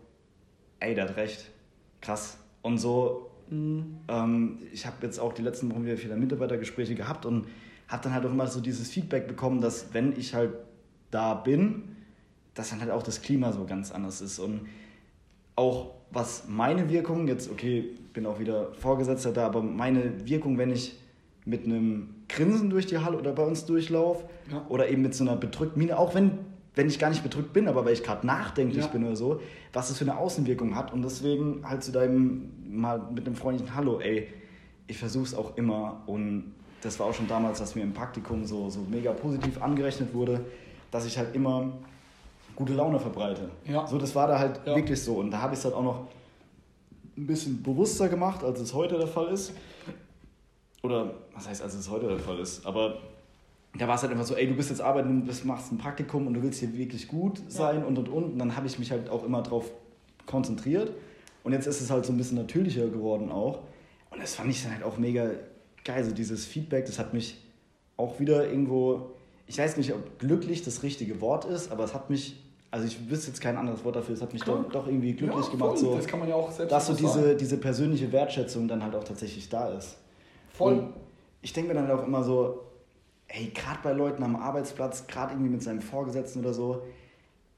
[0.81, 1.49] ey, der hat recht,
[2.01, 2.37] krass.
[2.63, 3.97] Und so, mhm.
[4.09, 7.47] ähm, ich habe jetzt auch die letzten Wochen wieder viele Mitarbeitergespräche gehabt und
[7.87, 10.51] habe dann halt auch immer so dieses Feedback bekommen, dass wenn ich halt
[11.11, 11.95] da bin,
[12.55, 14.37] dass dann halt auch das Klima so ganz anders ist.
[14.37, 14.67] Und
[15.55, 20.71] auch was meine Wirkung, jetzt okay, bin auch wieder Vorgesetzter da, aber meine Wirkung, wenn
[20.71, 20.97] ich
[21.45, 24.65] mit einem Grinsen durch die Halle oder bei uns durchlaufe ja.
[24.69, 26.39] oder eben mit so einer bedrückten Miene, auch wenn,
[26.73, 28.87] wenn ich gar nicht bedrückt bin, aber weil ich gerade nachdenklich ja.
[28.87, 29.41] bin oder so,
[29.73, 33.75] was das für eine Außenwirkung hat und deswegen halt zu deinem, mal mit einem freundlichen
[33.75, 34.27] Hallo, ey,
[34.87, 38.45] ich versuche es auch immer und das war auch schon damals, dass mir im Praktikum
[38.45, 40.41] so, so mega positiv angerechnet wurde,
[40.91, 41.73] dass ich halt immer
[42.55, 43.49] gute Laune verbreite.
[43.65, 43.85] Ja.
[43.87, 44.75] So, das war da halt ja.
[44.75, 45.15] wirklich so.
[45.15, 46.07] Und da habe ich es halt auch noch
[47.17, 49.53] ein bisschen bewusster gemacht, als es heute der Fall ist.
[50.83, 52.65] Oder, was heißt, als es heute der Fall ist?
[52.65, 52.99] Aber
[53.77, 56.27] da war es halt einfach so, ey, du bist jetzt arbeiten, du machst ein Praktikum
[56.27, 57.85] und du willst hier wirklich gut sein ja.
[57.85, 58.23] und und und.
[58.33, 59.71] Und dann habe ich mich halt auch immer drauf
[60.25, 60.91] konzentriert.
[61.43, 63.59] Und jetzt ist es halt so ein bisschen natürlicher geworden auch.
[64.11, 65.29] Und das fand ich dann halt auch mega
[65.83, 66.03] geil.
[66.03, 67.37] So dieses Feedback, das hat mich
[67.97, 69.11] auch wieder irgendwo,
[69.47, 72.41] ich weiß nicht, ob glücklich das richtige Wort ist, aber es hat mich
[72.71, 75.45] also ich wüsste jetzt kein anderes Wort dafür, es hat mich doch, doch, irgendwie glücklich
[75.45, 79.47] ja, gemacht, so, das ja dass so diese, diese persönliche Wertschätzung dann halt auch tatsächlich
[79.49, 79.97] da ist.
[80.49, 80.73] Voll.
[80.73, 80.93] Und
[81.41, 82.65] ich denke mir dann halt auch immer so,
[83.27, 86.83] ey, gerade bei Leuten am Arbeitsplatz, gerade irgendwie mit seinem Vorgesetzten oder so,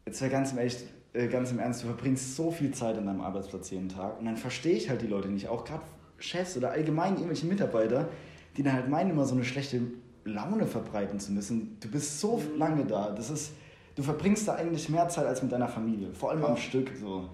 [0.05, 0.83] jetzt wäre ganz im echt,
[1.13, 4.25] äh, ganz im Ernst, du verbringst so viel Zeit an deinem Arbeitsplatz jeden Tag und
[4.25, 5.83] dann verstehe ich halt die Leute nicht, auch gerade
[6.19, 8.09] Chefs oder allgemein irgendwelche Mitarbeiter,
[8.55, 9.81] die dann halt meinen immer so eine schlechte
[10.25, 11.77] Laune verbreiten zu müssen.
[11.79, 12.57] Du bist so mhm.
[12.57, 13.51] lange da, das ist
[13.97, 16.49] du verbringst da eigentlich mehr Zeit als mit deiner Familie, vor allem ja.
[16.49, 16.91] am Stück.
[17.01, 17.29] So.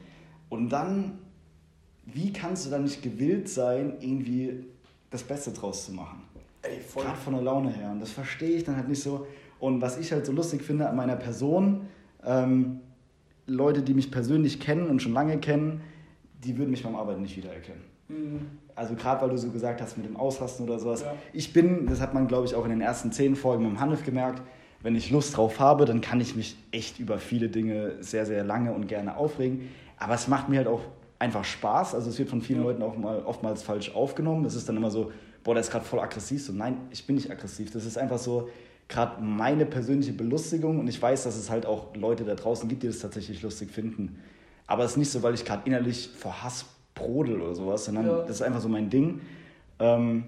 [0.49, 1.19] Und dann,
[2.05, 4.63] wie kannst du dann nicht gewillt sein, irgendwie
[5.11, 6.23] das Beste draus zu machen?
[6.61, 7.03] Ey, voll.
[7.03, 7.91] Gerade von der Laune her.
[7.91, 9.27] Und das verstehe ich dann halt nicht so.
[9.59, 11.87] Und was ich halt so lustig finde an meiner Person,
[12.25, 12.79] ähm,
[13.45, 15.81] Leute, die mich persönlich kennen und schon lange kennen,
[16.45, 17.83] die würden mich beim Arbeiten nicht wiedererkennen.
[18.07, 18.39] Mhm.
[18.73, 21.01] Also gerade weil du so gesagt hast mit dem Ausrasten oder sowas.
[21.01, 21.13] Ja.
[21.33, 23.79] Ich bin, das hat man glaube ich auch in den ersten zehn Folgen mit dem
[23.81, 24.41] Hanif gemerkt,
[24.83, 28.43] wenn ich Lust drauf habe, dann kann ich mich echt über viele Dinge sehr, sehr
[28.43, 29.69] lange und gerne aufregen.
[29.97, 30.81] Aber es macht mir halt auch
[31.19, 31.95] einfach Spaß.
[31.95, 32.65] Also es wird von vielen ja.
[32.65, 34.45] Leuten auch mal oftmals falsch aufgenommen.
[34.45, 35.11] Es ist dann immer so,
[35.43, 36.43] boah, der ist gerade voll aggressiv.
[36.45, 37.71] So, nein, ich bin nicht aggressiv.
[37.71, 38.49] Das ist einfach so
[38.89, 42.83] gerade meine persönliche Belustigung und ich weiß, dass es halt auch Leute da draußen gibt,
[42.83, 44.19] die das tatsächlich lustig finden.
[44.67, 48.07] Aber es ist nicht so, weil ich gerade innerlich vor Hass brodel oder sowas, sondern
[48.07, 48.17] ja.
[48.19, 49.21] das ist einfach so mein Ding.
[49.79, 50.25] Ähm,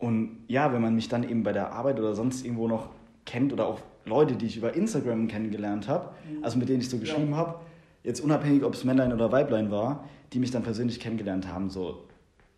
[0.00, 2.88] und ja, wenn man mich dann eben bei der Arbeit oder sonst irgendwo noch
[3.26, 6.42] kennt oder auch Leute, die ich über Instagram kennengelernt habe, mhm.
[6.42, 7.36] also mit denen ich so geschrieben ja.
[7.36, 7.60] habe,
[8.02, 12.04] jetzt unabhängig, ob es Männlein oder Weiblein war, die mich dann persönlich kennengelernt haben, so,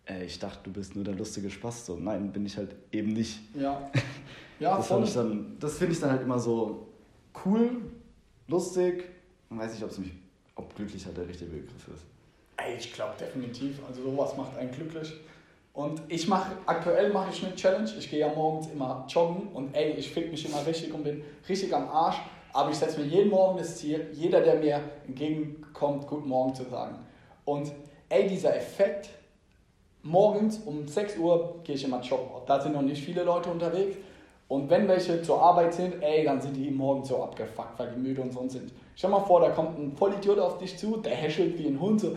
[0.05, 3.13] ey, ich dachte, du bist nur der lustige Spaß, so, nein, bin ich halt eben
[3.13, 3.41] nicht.
[3.57, 3.91] Ja,
[4.61, 6.87] ja das finde ich, dann, find ich dann halt immer so
[7.45, 7.71] cool,
[8.47, 9.05] lustig,
[9.51, 10.13] und weiß nicht, mich,
[10.55, 12.05] ob glücklich halt der richtige Begriff ist.
[12.57, 15.13] Ey, ich glaube definitiv, also sowas macht einen glücklich.
[15.75, 17.91] Und ich mache, aktuell mache ich eine Challenge.
[17.99, 21.25] Ich gehe ja morgens immer joggen und ey, ich fick mich immer richtig und bin
[21.49, 22.17] richtig am Arsch.
[22.53, 26.65] Aber ich setze mir jeden Morgen das Ziel, jeder, der mir entgegenkommt, Guten Morgen zu
[26.65, 26.99] sagen.
[27.47, 27.73] Und
[28.11, 29.09] ey, dieser Effekt,
[30.03, 32.29] morgens um 6 Uhr gehe ich immer joggen.
[32.47, 33.97] Da sind noch nicht viele Leute unterwegs.
[34.49, 38.01] Und wenn welche zur Arbeit sind, ey, dann sind die morgens so abgefuckt, weil die
[38.01, 38.71] müde und sonst sind.
[38.95, 42.03] Stell mal vor, da kommt ein Vollidiot auf dich zu, der häschelt wie ein Hund,
[42.03, 42.15] so,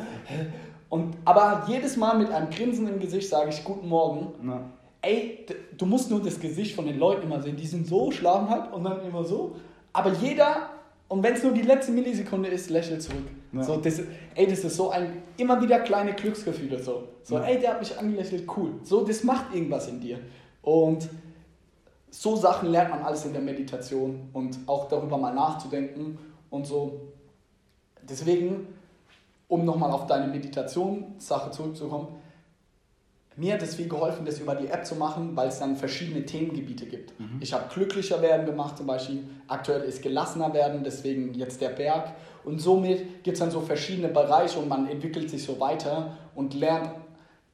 [0.96, 4.34] und, aber jedes Mal mit einem Grinsen im Gesicht sage ich Guten Morgen.
[4.42, 4.62] Na.
[5.02, 5.46] ey,
[5.78, 7.58] du musst nur das Gesicht von den Leuten immer sehen.
[7.58, 9.56] Die sind so, schlafen halt und dann immer so.
[9.92, 10.70] Aber jeder,
[11.10, 13.28] und wenn es nur die letzte Millisekunde ist, lächelt zurück.
[13.52, 13.64] Ja.
[13.64, 14.02] So, das,
[14.36, 16.82] ey, das ist so ein, immer wieder kleine Glücksgefühle.
[16.82, 17.44] So, so ja.
[17.44, 18.72] ey, der hat mich angelächelt, cool.
[18.84, 20.20] So, das macht irgendwas in dir.
[20.62, 21.10] Und
[22.10, 26.18] so Sachen lernt man alles in der Meditation und auch darüber mal nachzudenken
[26.50, 27.02] und so.
[28.02, 28.68] Deswegen,
[29.48, 32.08] um nochmal auf deine Meditationssache zurückzukommen,
[33.38, 36.26] mir hat es viel geholfen, das über die App zu machen, weil es dann verschiedene
[36.26, 37.20] Themengebiete gibt.
[37.20, 37.40] Mhm.
[37.42, 42.14] Ich habe glücklicher werden gemacht zum Beispiel, aktuell ist gelassener werden, deswegen jetzt der Berg.
[42.46, 46.54] Und somit gibt es dann so verschiedene Bereiche und man entwickelt sich so weiter und
[46.54, 46.92] lernt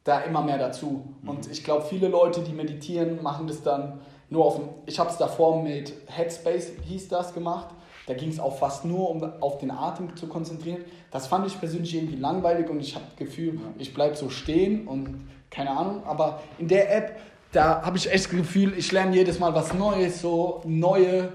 [0.03, 1.03] da immer mehr dazu.
[1.21, 1.29] Mhm.
[1.29, 5.17] Und ich glaube, viele Leute, die meditieren, machen das dann nur auf, ich habe es
[5.17, 7.67] davor mit Headspace, hieß das, gemacht.
[8.07, 10.83] Da ging es auch fast nur um auf den Atem zu konzentrieren.
[11.11, 14.87] Das fand ich persönlich irgendwie langweilig und ich habe das Gefühl, ich bleibe so stehen
[14.87, 16.03] und keine Ahnung.
[16.05, 17.19] Aber in der App,
[17.51, 21.31] da habe ich echt das Gefühl, ich lerne jedes Mal was Neues, so neue,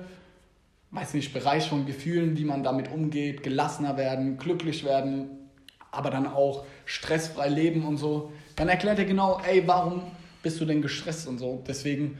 [0.90, 5.50] weiß nicht, Bereiche von Gefühlen, wie man damit umgeht, gelassener werden, glücklich werden,
[5.92, 8.32] aber dann auch stressfrei leben und so.
[8.56, 10.02] Dann erklärt er genau, ey, warum
[10.42, 11.62] bist du denn gestresst und so.
[11.66, 12.18] Deswegen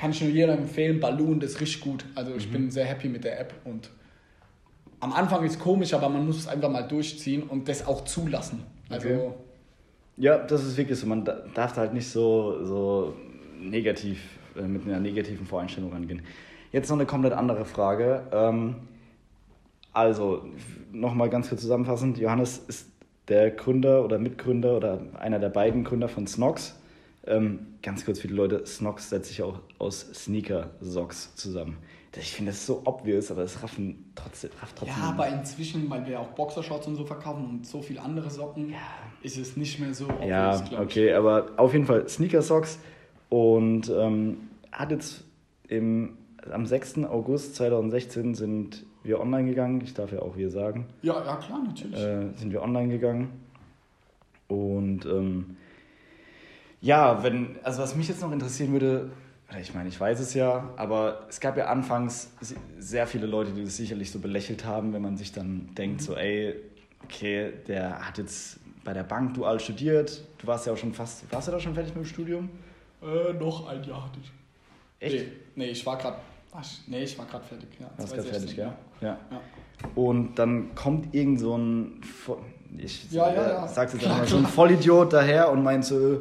[0.00, 2.06] kann ich nur jedem empfehlen, Balloon, das ist richtig gut.
[2.14, 2.52] Also ich mhm.
[2.52, 3.90] bin sehr happy mit der App und
[4.98, 8.04] am Anfang ist es komisch, aber man muss es einfach mal durchziehen und das auch
[8.04, 8.62] zulassen.
[8.88, 9.30] Also okay.
[10.16, 11.06] Ja, das ist wirklich so.
[11.06, 13.14] Man darf halt nicht so, so
[13.60, 14.22] negativ,
[14.56, 16.22] äh, mit einer negativen Voreinstellung rangehen.
[16.72, 18.22] Jetzt noch eine komplett andere Frage.
[18.32, 18.76] Ähm,
[19.92, 20.46] also,
[20.92, 22.88] nochmal ganz kurz zusammenfassend: Johannes ist
[23.28, 26.79] der Gründer oder Mitgründer oder einer der beiden Gründer von Snox.
[27.26, 31.76] Ähm, ganz kurz für die Leute, Snox setzt sich auch aus Sneaker-Socks zusammen.
[32.16, 34.96] Ich finde das so obvious, aber es raffen trotzdem, rafft trotzdem.
[34.98, 38.70] Ja, aber inzwischen, weil wir auch Boxershorts und so verkaufen und so viele andere Socken,
[38.70, 38.78] ja.
[39.22, 42.80] ist es nicht mehr so obvious, Ja, okay, aber auf jeden Fall Sneaker-Socks
[43.28, 45.24] und ähm, hat jetzt
[45.68, 46.16] im,
[46.50, 47.04] am 6.
[47.04, 49.80] August 2016 sind wir online gegangen.
[49.82, 50.86] Ich darf ja auch wir sagen.
[51.02, 51.98] Ja, ja, klar, natürlich.
[51.98, 53.30] Äh, sind wir online gegangen
[54.48, 55.56] und ähm,
[56.80, 59.10] ja, wenn, also was mich jetzt noch interessieren würde,
[59.60, 62.30] ich meine, ich weiß es ja, aber es gab ja anfangs
[62.78, 66.14] sehr viele Leute, die das sicherlich so belächelt haben, wenn man sich dann denkt, so,
[66.14, 66.54] ey,
[67.04, 71.30] okay, der hat jetzt bei der Bank dual studiert, du warst ja auch schon fast,
[71.32, 72.48] warst du da schon fertig mit dem Studium?
[73.02, 74.32] Äh, noch ein Jahr hatte ich.
[75.00, 75.26] Echt?
[75.26, 76.18] Nee, nee ich war gerade,
[76.86, 77.90] nee, ich war gerade fertig, ja.
[77.96, 78.74] Warst gerade fertig, ja?
[79.00, 79.18] ja?
[79.30, 79.40] Ja.
[79.94, 82.00] Und dann kommt irgend so ein,
[82.78, 83.68] ich ja, ja, ja.
[83.68, 86.20] sag's jetzt einmal, so ein Vollidiot daher und meint so,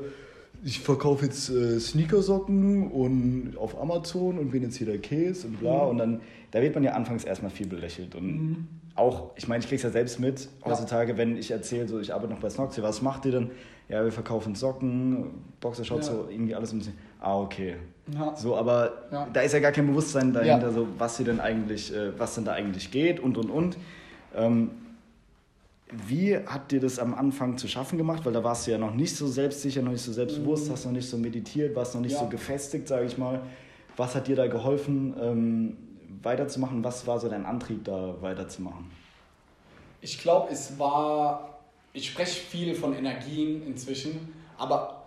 [0.63, 5.59] ich verkaufe jetzt äh, Sneakersocken und auf Amazon und bin jetzt hier der Käse und
[5.59, 5.83] bla.
[5.83, 5.89] Mhm.
[5.89, 8.15] Und dann, da wird man ja anfangs erstmal viel belächelt.
[8.15, 8.67] Und mhm.
[8.95, 11.17] auch, ich meine, ich krieg's ja selbst mit heutzutage, ja.
[11.17, 13.51] wenn ich erzähle, so ich arbeite noch bei Snoxy, was macht ihr denn?
[13.87, 15.25] Ja, wir verkaufen Socken,
[15.61, 16.13] Boxershorts, ja.
[16.13, 16.93] so irgendwie alles ein bisschen.
[17.19, 17.75] Ah, okay.
[18.13, 18.35] Ja.
[18.35, 18.93] So, aber
[19.33, 22.45] da ist ja gar kein Bewusstsein dahinter, so was sie denn eigentlich, äh, was denn
[22.45, 23.77] da eigentlich geht und und und.
[24.35, 24.71] Ähm,
[25.91, 28.25] wie hat dir das am Anfang zu schaffen gemacht?
[28.25, 30.71] Weil da warst du ja noch nicht so selbstsicher, noch nicht so selbstbewusst, mhm.
[30.73, 32.19] hast noch nicht so meditiert, warst noch nicht ja.
[32.19, 33.41] so gefestigt, sage ich mal.
[33.97, 35.77] Was hat dir da geholfen, ähm,
[36.21, 36.83] weiterzumachen?
[36.83, 38.91] Was war so dein Antrieb, da weiterzumachen?
[40.01, 41.59] Ich glaube, es war,
[41.93, 44.98] ich spreche viel von Energien inzwischen, aber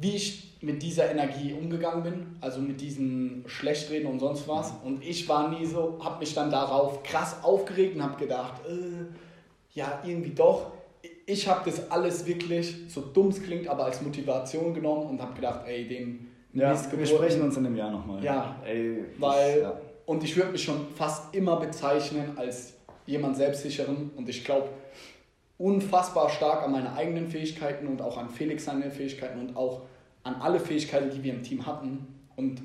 [0.00, 4.72] wie ich mit dieser Energie umgegangen bin, also mit diesen Schlechtreden und sonst was.
[4.84, 9.06] Und ich war nie so, habe mich dann darauf krass aufgeregt und habe gedacht, äh,
[9.76, 10.72] ja, irgendwie doch.
[11.26, 15.34] Ich habe das alles wirklich, so dumm es klingt, aber als Motivation genommen und habe
[15.34, 18.24] gedacht, ey, den ja, wir sprechen uns in einem Jahr nochmal.
[18.24, 19.80] Ja, ey, weil, ja.
[20.06, 22.74] und ich würde mich schon fast immer bezeichnen als
[23.06, 24.68] jemand Selbstsicheren und ich glaube,
[25.58, 29.82] unfassbar stark an meine eigenen Fähigkeiten und auch an Felix seine Fähigkeiten und auch
[30.22, 32.06] an alle Fähigkeiten, die wir im Team hatten.
[32.36, 32.62] Und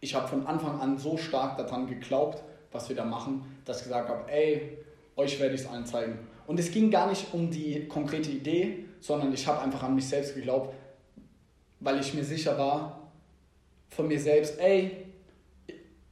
[0.00, 2.42] ich habe von Anfang an so stark daran geglaubt,
[2.72, 4.78] was wir da machen, dass ich gesagt habe, ey,
[5.16, 6.18] euch werde ich es allen zeigen.
[6.46, 10.08] Und es ging gar nicht um die konkrete Idee, sondern ich habe einfach an mich
[10.08, 10.74] selbst geglaubt,
[11.80, 12.98] weil ich mir sicher war
[13.88, 14.96] von mir selbst, ey,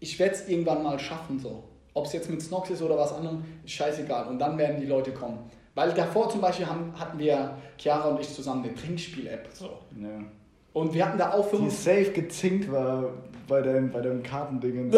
[0.00, 1.64] ich werde es irgendwann mal schaffen so.
[1.94, 4.26] Ob es jetzt mit Snox ist oder was anderem, ist scheißegal.
[4.26, 5.50] Und dann werden die Leute kommen.
[5.76, 9.46] Weil davor zum Beispiel haben, hatten wir, Chiara und ich zusammen eine Trinkspiel-App.
[9.52, 9.66] So.
[10.00, 10.22] Ja.
[10.72, 11.64] Und wir hatten da auch fünf.
[11.64, 13.10] Die safe gezinkt war
[13.46, 14.90] bei dem, bei dem Kartending.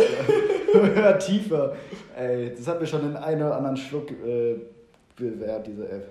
[0.72, 1.74] Höher, tiefer.
[2.16, 4.55] Ey, das hat mir schon den einen oder anderen Schluck äh,
[5.16, 6.09] bewährt, diese App.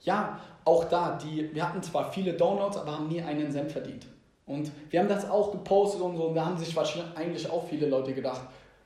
[0.00, 4.06] Ja, auch da, die, wir hatten zwar viele Downloads, aber haben nie einen Cent verdient.
[4.46, 7.68] Und wir haben das auch gepostet und so, und da haben sich wahrscheinlich eigentlich auch
[7.68, 8.40] viele Leute gedacht,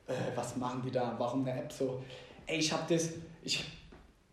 [0.07, 2.01] äh, was machen die da, warum eine App so?
[2.45, 3.09] Ey, ich habe das,
[3.41, 3.63] ich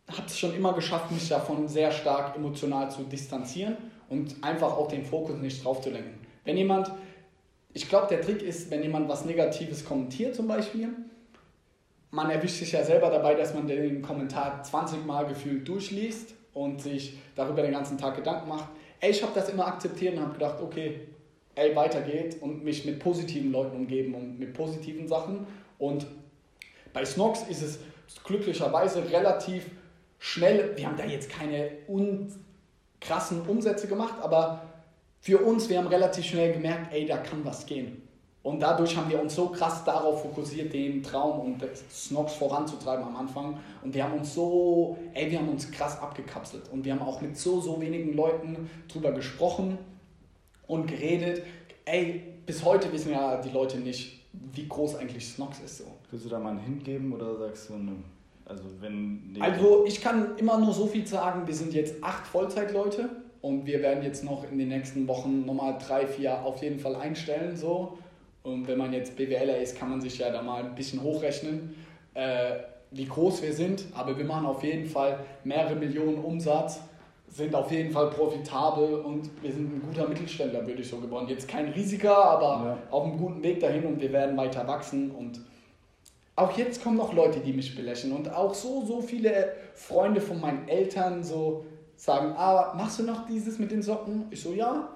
[0.08, 3.76] habe es schon immer geschafft, mich davon sehr stark emotional zu distanzieren.
[4.10, 6.20] und einfach auch den Fokus nicht drauf zu lenken.
[6.44, 6.92] Wenn jemand,
[7.72, 10.90] ich glaube, der Trick ist, wenn jemand was Negatives kommentiert zum Beispiel,
[12.10, 16.82] man erwischt sich ja selber dabei, dass man den Kommentar 20 Mal gefühlt durchliest und
[16.82, 18.68] sich darüber den ganzen Tag Gedanken macht.
[19.00, 21.00] Ey, ich habe das immer akzeptiert und habe gedacht, okay,
[21.56, 25.46] ey, weiter geht und mich mit positiven Leuten umgeben und mit positiven Sachen.
[25.78, 26.06] Und
[26.92, 27.80] bei Snox ist es
[28.22, 29.66] glücklicherweise relativ
[30.24, 31.70] schnell, wir haben da jetzt keine
[32.98, 34.62] krassen Umsätze gemacht, aber
[35.20, 38.00] für uns, wir haben relativ schnell gemerkt, ey, da kann was gehen.
[38.42, 43.16] Und dadurch haben wir uns so krass darauf fokussiert, den Traum und Snox voranzutreiben am
[43.16, 43.58] Anfang.
[43.82, 46.70] Und wir haben uns so, ey, wir haben uns krass abgekapselt.
[46.72, 49.78] Und wir haben auch mit so, so wenigen Leuten drüber gesprochen
[50.66, 51.42] und geredet.
[51.84, 55.78] Ey, bis heute wissen ja die Leute nicht, wie groß eigentlich Snox ist.
[55.78, 55.84] So.
[56.10, 57.92] Willst du da mal einen Hint geben oder sagst du, ne?
[58.46, 59.36] Also wenn...
[59.40, 63.08] Also ich kann immer nur so viel sagen, wir sind jetzt acht Vollzeitleute
[63.40, 66.96] und wir werden jetzt noch in den nächsten Wochen nochmal drei, vier auf jeden Fall
[66.96, 67.56] einstellen.
[67.56, 67.98] So.
[68.42, 71.74] Und wenn man jetzt BWLer ist, kann man sich ja da mal ein bisschen hochrechnen,
[72.12, 72.56] äh,
[72.90, 73.84] wie groß wir sind.
[73.94, 76.80] Aber wir machen auf jeden Fall mehrere Millionen Umsatz,
[77.28, 81.26] sind auf jeden Fall profitabel und wir sind ein guter Mittelständler, würde ich so geboren.
[81.26, 82.78] Jetzt kein Risiker, aber ja.
[82.90, 85.10] auf einem guten Weg dahin und wir werden weiter wachsen.
[85.10, 85.40] Und
[86.36, 88.12] auch jetzt kommen noch Leute, die mich belächeln.
[88.12, 91.64] Und auch so, so viele Freunde von meinen Eltern so
[91.96, 94.26] sagen, ah, machst du noch dieses mit den Socken?
[94.30, 94.88] Ich so, ja.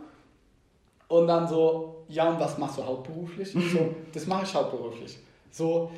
[1.07, 3.55] Und dann so, ja, und was machst du hauptberuflich?
[3.55, 5.19] Ich so, das mache ich hauptberuflich.
[5.51, 5.91] So,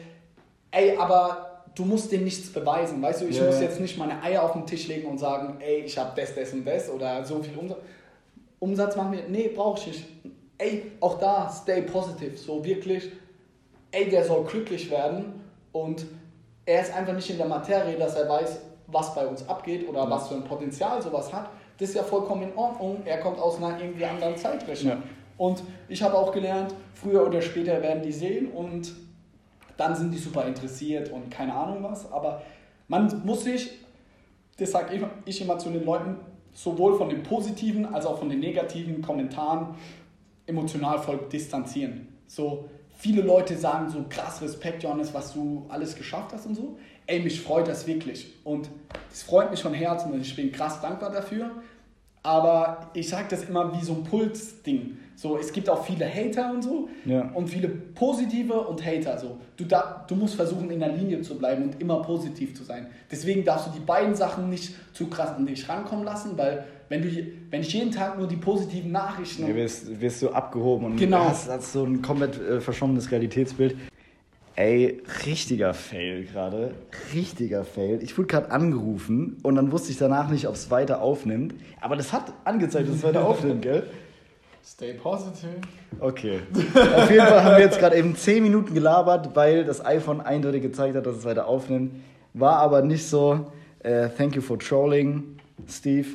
[0.70, 3.26] ey, aber du musst dir nichts beweisen, weißt du?
[3.26, 3.46] Ich yeah.
[3.46, 6.34] muss jetzt nicht meine Eier auf den Tisch legen und sagen, ey, ich habe das,
[6.34, 7.78] das und das oder so viel Umsatz.
[8.58, 10.04] Umsatz machen wir, nee, brauche ich nicht.
[10.58, 13.10] Ey, auch da, stay positive, so wirklich,
[13.92, 15.40] ey, der soll glücklich werden
[15.72, 16.06] und
[16.66, 20.08] er ist einfach nicht in der Materie, dass er weiß, was bei uns abgeht oder
[20.10, 23.02] was für ein Potenzial sowas hat, das ist ja vollkommen in Ordnung.
[23.04, 24.98] Er kommt aus einer irgendwie anderen Zeitrechnung.
[24.98, 25.02] Ja.
[25.38, 28.92] Und ich habe auch gelernt, früher oder später werden die sehen und
[29.78, 32.12] dann sind die super interessiert und keine Ahnung was.
[32.12, 32.42] Aber
[32.88, 33.70] man muss sich,
[34.58, 36.16] das sage ich immer zu den Leuten,
[36.52, 39.74] sowohl von den positiven als auch von den negativen Kommentaren
[40.46, 42.08] emotional voll distanzieren.
[42.26, 42.68] So,
[43.00, 46.76] viele Leute sagen so krass Respekt, Johannes, was du alles geschafft hast und so
[47.10, 48.32] ey, mich freut das wirklich.
[48.44, 48.70] Und
[49.12, 51.50] es freut mich von Herzen und ich bin krass dankbar dafür.
[52.22, 54.98] Aber ich sage das immer wie so ein Pulsding.
[55.16, 57.30] So, es gibt auch viele Hater und so ja.
[57.34, 59.18] und viele positive und Hater.
[59.18, 59.38] So.
[59.56, 62.86] Du, da, du musst versuchen, in der Linie zu bleiben und immer positiv zu sein.
[63.10, 67.02] Deswegen darfst du die beiden Sachen nicht zu krass an dich rankommen lassen, weil wenn,
[67.02, 67.08] du,
[67.50, 69.46] wenn ich jeden Tag nur die positiven Nachrichten...
[69.46, 71.20] Ja, wirst, wirst du abgehoben und genau.
[71.20, 73.76] hast, hast so ein komplett äh, verschwommenes Realitätsbild.
[74.56, 76.74] Ey, richtiger Fail gerade.
[77.14, 78.00] Richtiger Fail.
[78.02, 81.54] Ich wurde gerade angerufen und dann wusste ich danach nicht, ob es weiter aufnimmt.
[81.80, 83.84] Aber das hat angezeigt, dass es weiter aufnimmt, gell?
[84.66, 85.60] Stay positive.
[86.00, 86.40] Okay.
[86.96, 90.62] Auf jeden Fall haben wir jetzt gerade eben 10 Minuten gelabert, weil das iPhone eindeutig
[90.62, 91.92] gezeigt hat, dass es weiter aufnimmt.
[92.34, 93.46] War aber nicht so.
[93.82, 96.08] Uh, thank you for trolling, Steve.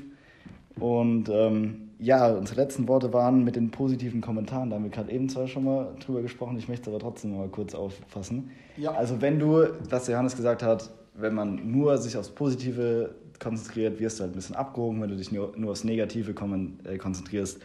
[0.79, 4.69] Und ähm, ja, unsere letzten Worte waren mit den positiven Kommentaren.
[4.69, 7.47] Da haben wir gerade eben zwar schon mal drüber gesprochen, ich möchte aber trotzdem mal
[7.47, 8.51] kurz auffassen.
[8.77, 8.91] Ja.
[8.91, 14.19] Also wenn du, was Johannes gesagt hat, wenn man nur sich aufs Positive konzentriert, wirst
[14.19, 15.01] du halt ein bisschen abgehoben.
[15.01, 17.61] Wenn du dich nur, nur aufs Negative äh, konzentrierst,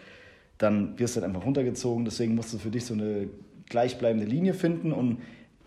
[0.58, 2.04] dann wirst du halt einfach runtergezogen.
[2.04, 3.28] Deswegen musst du für dich so eine
[3.68, 5.18] gleichbleibende Linie finden und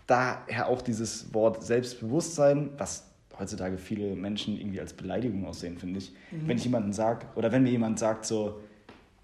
[0.06, 6.12] daher auch dieses Wort Selbstbewusstsein, was heutzutage viele Menschen irgendwie als Beleidigung aussehen, finde ich.
[6.30, 6.48] Mhm.
[6.48, 8.60] Wenn ich jemanden sage, oder wenn mir jemand sagt, so,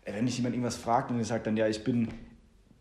[0.04, 2.08] äh, wenn mich jemand irgendwas fragt und ich sage dann, ja, ich bin,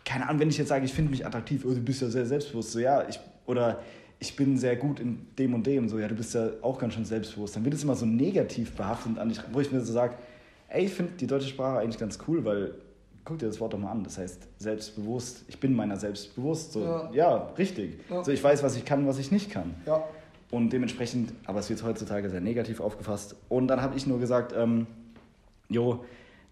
[0.05, 2.25] keine Ahnung, wenn ich jetzt sage, ich finde mich attraktiv, oh, du bist ja sehr
[2.25, 3.81] selbstbewusst, so, ja, ich, oder
[4.19, 6.93] ich bin sehr gut in dem und dem, so, ja, du bist ja auch ganz
[6.93, 9.93] schön selbstbewusst, dann wird es immer so negativ behaftet, an dich, wo ich mir so
[9.93, 10.15] sage,
[10.67, 12.73] ey, ich finde die deutsche Sprache eigentlich ganz cool, weil
[13.29, 14.03] guck dir das Wort doch mal an.
[14.03, 15.43] Das heißt selbstbewusst.
[15.47, 16.73] Ich bin meiner selbst bewusst.
[16.73, 17.11] So, ja.
[17.13, 17.99] ja richtig.
[18.09, 18.23] Ja.
[18.23, 19.75] So, ich weiß, was ich kann, was ich nicht kann.
[19.85, 20.03] Ja.
[20.51, 23.35] Und dementsprechend, aber es wird heutzutage sehr negativ aufgefasst.
[23.49, 24.87] Und dann habe ich nur gesagt, ähm,
[25.69, 26.03] jo,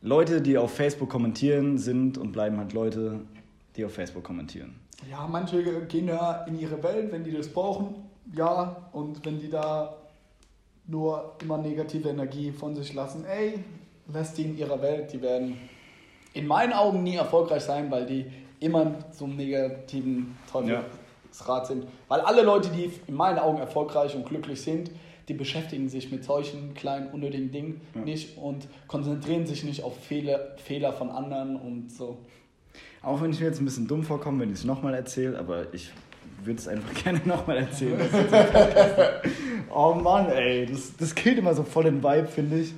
[0.02, 3.22] Leute, die auf Facebook kommentieren, sind und bleiben halt Leute,
[3.76, 4.76] die auf Facebook kommentieren.
[5.10, 7.96] Ja, manche gehen ja in ihre Welt, wenn die das brauchen,
[8.36, 8.90] ja.
[8.92, 9.96] Und wenn die da
[10.86, 13.60] nur immer negative Energie von sich lassen, ey,
[14.12, 15.58] lässt die in ihrer Welt, die werden
[16.34, 18.26] in meinen Augen nie erfolgreich sein, weil die
[18.60, 18.82] immer
[19.20, 20.84] einen negativen Teufel ja.
[21.48, 21.88] Rad sind.
[22.08, 24.92] Weil alle Leute, die in meinen Augen erfolgreich und glücklich sind,
[25.28, 28.02] die beschäftigen sich mit solchen kleinen, unnötigen Dingen ja.
[28.02, 32.18] nicht und konzentrieren sich nicht auf Fehler, Fehler von anderen und so.
[33.02, 35.74] Auch wenn ich mir jetzt ein bisschen dumm vorkomme, wenn ich es nochmal erzähle, aber
[35.74, 35.92] ich
[36.44, 38.00] würde es einfach gerne nochmal erzählen.
[39.74, 42.74] oh Mann, ey, das, das killt immer so voll den Vibe, finde ich.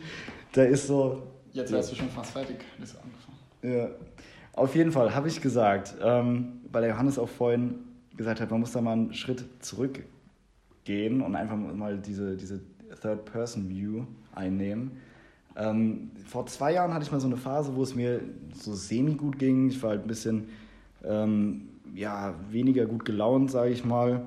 [0.54, 1.24] Da ist so,
[1.54, 2.58] Jetzt wärst du schon fast fertig.
[2.82, 3.38] Ist angefangen.
[3.62, 3.89] Ja.
[4.54, 7.76] Auf jeden Fall habe ich gesagt, ähm, weil der Johannes auch vorhin
[8.20, 12.59] gesagt hat, man muss da mal einen Schritt zurückgehen und einfach mal diese, diese
[13.01, 14.03] Third-Person-View
[14.36, 14.91] einnehmen.
[15.55, 18.20] Ähm, vor zwei Jahren hatte ich mal so eine Phase, wo es mir
[18.53, 19.70] so semi-gut ging.
[19.70, 20.49] Ich war halt ein bisschen
[21.05, 24.24] ähm, ja, weniger gut gelaunt, sage ich mal.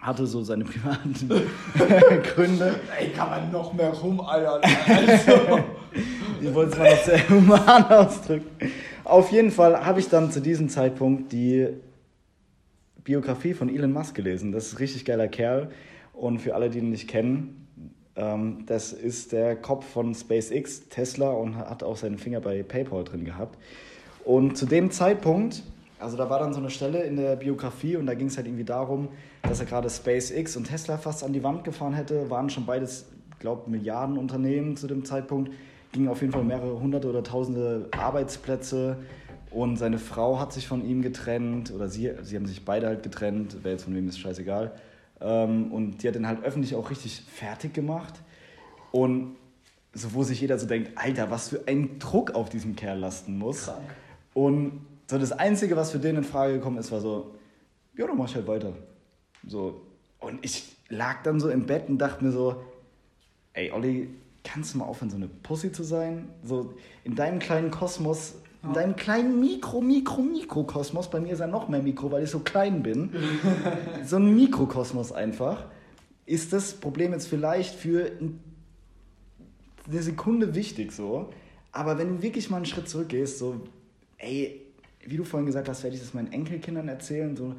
[0.00, 1.14] Hatte so seine privaten
[2.34, 2.80] Gründe.
[2.98, 4.60] Ey, kann man noch mehr rumeiern.
[4.88, 5.60] Also.
[6.40, 8.72] ich wollte es mal noch sehr human ausdrücken.
[9.04, 11.68] Auf jeden Fall habe ich dann zu diesem Zeitpunkt die
[13.08, 14.52] Biografie von Elon Musk gelesen.
[14.52, 15.70] Das ist ein richtig geiler Kerl.
[16.12, 17.66] Und für alle, die ihn nicht kennen,
[18.16, 23.04] ähm, das ist der Kopf von SpaceX, Tesla und hat auch seinen Finger bei PayPal
[23.04, 23.56] drin gehabt.
[24.26, 25.62] Und zu dem Zeitpunkt,
[25.98, 28.46] also da war dann so eine Stelle in der Biografie und da ging es halt
[28.46, 29.08] irgendwie darum,
[29.42, 33.06] dass er gerade SpaceX und Tesla fast an die Wand gefahren hätte, waren schon beides,
[33.38, 35.50] glaube Milliardenunternehmen zu dem Zeitpunkt,
[35.92, 38.98] gingen auf jeden Fall mehrere hunderte oder tausende Arbeitsplätze
[39.58, 43.02] und seine Frau hat sich von ihm getrennt oder sie, sie haben sich beide halt
[43.02, 44.70] getrennt, wer jetzt von wem ist scheißegal.
[45.20, 48.14] Ähm, und die hat den halt öffentlich auch richtig fertig gemacht
[48.92, 49.34] und
[49.92, 53.36] so, wo sich jeder so denkt, Alter, was für ein Druck auf diesem Kerl lasten
[53.36, 53.64] muss.
[53.64, 53.80] Krank.
[54.32, 57.34] Und so das Einzige, was für den in Frage gekommen ist, war so,
[57.96, 58.74] ja, dann mach ich halt weiter.
[59.44, 59.80] So.
[60.20, 62.62] Und ich lag dann so im Bett und dachte mir so,
[63.54, 64.08] ey, Olli,
[64.44, 66.28] kannst du mal aufhören, so eine Pussy zu sein?
[66.44, 71.46] So in deinem kleinen Kosmos, in deinem kleinen Mikro, Mikro, Mikrokosmos, bei mir ist er
[71.46, 73.10] noch mehr Mikro, weil ich so klein bin,
[74.04, 75.66] so ein Mikrokosmos einfach,
[76.26, 78.40] ist das Problem jetzt vielleicht für ein
[79.90, 81.30] eine Sekunde wichtig so.
[81.72, 83.60] Aber wenn du wirklich mal einen Schritt zurückgehst, so,
[84.18, 84.62] ey,
[85.04, 87.54] wie du vorhin gesagt hast, werde ich das meinen Enkelkindern erzählen, so,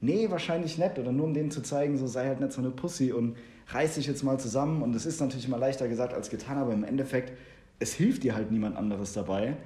[0.00, 0.98] nee, wahrscheinlich nicht.
[0.98, 3.36] Oder nur um denen zu zeigen, so, sei halt nicht so eine Pussy und
[3.68, 4.82] reiß dich jetzt mal zusammen.
[4.82, 7.32] Und das ist natürlich immer leichter gesagt als getan, aber im Endeffekt,
[7.78, 9.56] es hilft dir halt niemand anderes dabei.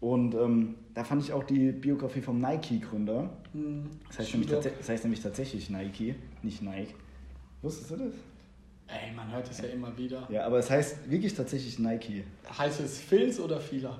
[0.00, 3.30] Und ähm, da fand ich auch die Biografie vom Nike-Gründer.
[4.06, 4.34] Das, heißt
[4.78, 6.94] das heißt nämlich tatsächlich Nike, nicht Nike.
[7.62, 8.14] Wusstest du das?
[8.86, 10.26] Ey, man hört es ja immer wieder.
[10.30, 12.24] Ja, aber es heißt wirklich tatsächlich Nike.
[12.56, 13.98] Heißt es Filz oder Fila?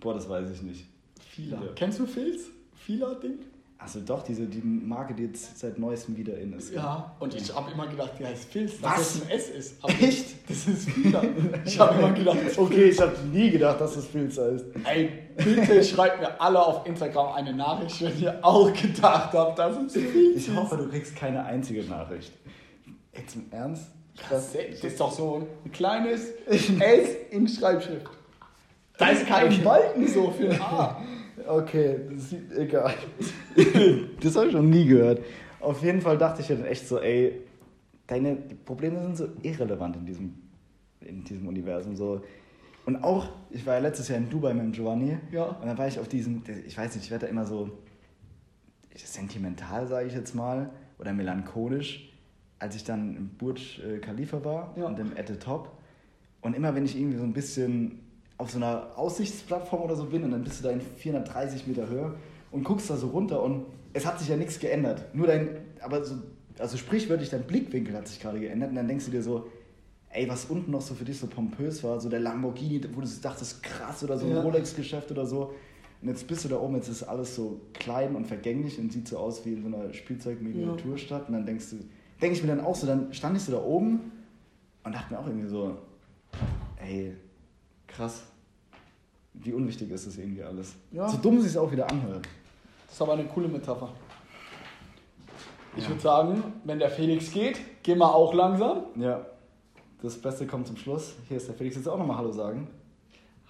[0.00, 0.86] Boah, das weiß ich nicht.
[1.20, 1.62] Fila.
[1.62, 1.72] Ja.
[1.74, 2.46] Kennst du Filz?
[2.74, 3.38] Fila-Ding?
[3.80, 6.74] Also doch, diese die Marke, die jetzt seit neuestem wieder in ist.
[6.74, 8.96] Ja, und ich habe immer gedacht, die heißt Filz, Was?
[8.96, 9.84] dass es ein S ist.
[9.84, 10.34] Aber Echt?
[10.48, 11.22] Das ist Fila.
[11.64, 14.64] Ich habe immer gedacht, Okay, ich habe nie gedacht, dass das Filz heißt.
[14.84, 19.76] ey, bitte schreibt mir alle auf Instagram eine Nachricht, wenn ihr auch gedacht habt, dass
[19.76, 22.32] es Filz Ich hoffe, du kriegst keine einzige Nachricht.
[23.14, 23.84] Jetzt im Ernst?
[24.28, 28.06] Das ist doch so ein kleines S in Schreibschrift.
[28.98, 31.00] Da ist kein Balken so für ein A.
[31.48, 32.94] Okay, das ist egal.
[34.20, 35.22] das habe ich noch nie gehört.
[35.60, 37.40] Auf jeden Fall dachte ich ja dann echt so, ey,
[38.06, 40.34] deine Probleme sind so irrelevant in diesem,
[41.00, 41.96] in diesem Universum.
[41.96, 42.20] So.
[42.86, 45.16] Und auch, ich war ja letztes Jahr in Dubai mit dem Giovanni.
[45.32, 45.44] Ja.
[45.44, 47.70] Und dann war ich auf diesem, ich weiß nicht, ich werde da immer so
[48.94, 52.12] sentimental, sage ich jetzt mal, oder melancholisch,
[52.58, 54.86] als ich dann im Burj äh, Khalifa war Ja.
[54.86, 55.72] und im At the Top.
[56.40, 58.00] Und immer wenn ich irgendwie so ein bisschen
[58.38, 61.88] auf so einer Aussichtsplattform oder so bin und dann bist du da in 430 Meter
[61.88, 62.14] Höhe
[62.52, 65.04] und guckst da so runter und es hat sich ja nichts geändert.
[65.12, 65.48] Nur dein,
[65.80, 66.14] aber so,
[66.58, 69.48] also sprichwörtlich dein Blickwinkel hat sich gerade geändert und dann denkst du dir so,
[70.10, 73.08] ey, was unten noch so für dich so pompös war, so der Lamborghini, wo du
[73.22, 74.42] dachtest, krass oder so ein Ja.
[74.42, 75.52] Rolex-Geschäft oder so.
[76.00, 79.08] Und jetzt bist du da oben, jetzt ist alles so klein und vergänglich und sieht
[79.08, 81.26] so aus wie in so einer Spielzeugminiaturstadt.
[81.28, 81.76] Und dann denkst du,
[82.22, 84.12] denke ich mir dann auch so, dann stand ich so da oben
[84.84, 85.76] und dachte mir auch irgendwie so,
[86.80, 87.14] ey,
[87.98, 88.22] krass,
[89.34, 90.74] wie unwichtig ist das irgendwie alles.
[90.92, 91.08] Ja.
[91.08, 92.26] So dumm sich es auch wieder anhört.
[92.86, 93.88] Das ist aber eine coole Metapher.
[95.76, 95.90] Ich Ja.
[95.90, 98.84] würde sagen, wenn der Felix geht, gehen wir auch langsam.
[98.96, 99.26] Ja,
[100.02, 101.14] das Beste kommt zum Schluss.
[101.28, 102.68] Hier ist der Felix, jetzt auch nochmal Hallo sagen.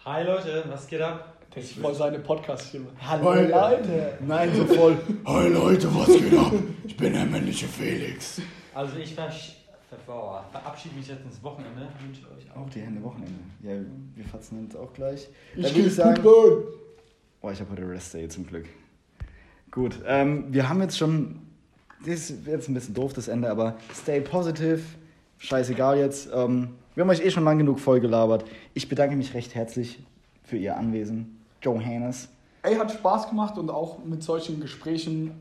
[0.04, 1.34] Hi Leute, was geht ab?
[1.54, 2.88] Das ist voll seine Podcast-Stimme.
[3.06, 4.18] Hallo, Leute.
[4.20, 4.96] Nein, so voll.
[5.26, 6.52] Hi Leute, was geht ab?
[6.84, 8.40] Ich bin der männliche Felix.
[8.74, 9.52] Also ich versch-
[9.88, 12.62] ver ver verabschiede mich jetzt ins Wochenende, wünsche euch auch.
[12.62, 13.34] Auch die Hände Wochenende.
[13.62, 13.72] Ja,
[14.14, 15.28] wir fatzen uns auch gleich.
[15.56, 16.74] Ich Dann würde ich sagen, Football.
[17.40, 18.66] Oh, ich habe heute Rest-Day zum Glück.
[19.70, 21.40] Gut, ähm, wir haben jetzt schon,
[22.00, 24.80] das ist jetzt ein bisschen doof, das Ende, aber stay positive,
[25.38, 26.28] scheißegal jetzt.
[26.34, 28.44] Ähm, wir haben euch eh schon lang genug voll gelabert.
[28.74, 30.02] Ich bedanke mich recht herzlich
[30.42, 32.28] für Ihr Anwesen, Johannes.
[32.62, 35.32] Ey, hat Spaß gemacht und auch mit solchen Gesprächen,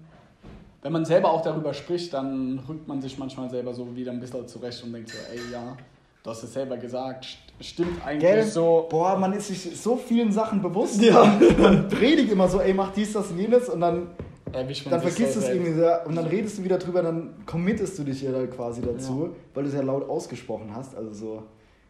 [0.88, 4.22] wenn man selber auch darüber spricht, dann rückt man sich manchmal selber so wieder ein
[4.22, 5.76] bisschen zurecht und denkt so, ey, ja,
[6.24, 8.44] du hast es selber gesagt, st- stimmt eigentlich Gell?
[8.46, 8.88] so.
[8.90, 11.02] Boah, man ist sich so vielen Sachen bewusst.
[11.02, 11.38] Ja.
[11.60, 14.12] Man predigt immer so, ey, mach dies, das und jenes und dann,
[14.54, 14.66] dann
[15.02, 18.22] vergisst du es irgendwie so, und dann redest du wieder drüber, dann committest du dich
[18.22, 20.96] ja da quasi dazu, weil du es ja laut ausgesprochen hast.
[20.96, 21.44] Also so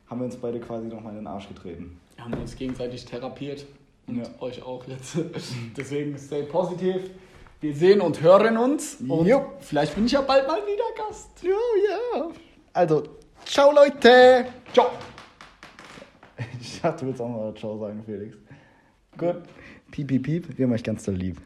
[0.08, 2.00] haben wir uns beide quasi nochmal in den Arsch getreten.
[2.16, 3.68] Wir haben uns gegenseitig therapiert
[4.08, 4.24] und Ja.
[4.39, 5.18] euch auch jetzt.
[5.78, 7.12] Deswegen stay positiv.
[7.60, 8.97] Wir sehen und hören uns.
[9.08, 9.53] Und Jo.
[9.62, 11.30] vielleicht bin ich ja bald mal wieder Gast.
[11.41, 11.49] Ja,
[12.20, 12.28] ja.
[12.74, 13.03] Also,
[13.45, 14.45] ciao Leute.
[14.74, 14.91] Ciao.
[16.62, 18.38] Ich dachte, du willst auch mal Ciao sagen, Felix.
[19.18, 19.38] Gut.
[19.89, 20.58] Piep, piep, piep.
[20.58, 21.38] Wir haben euch ganz doll lieb.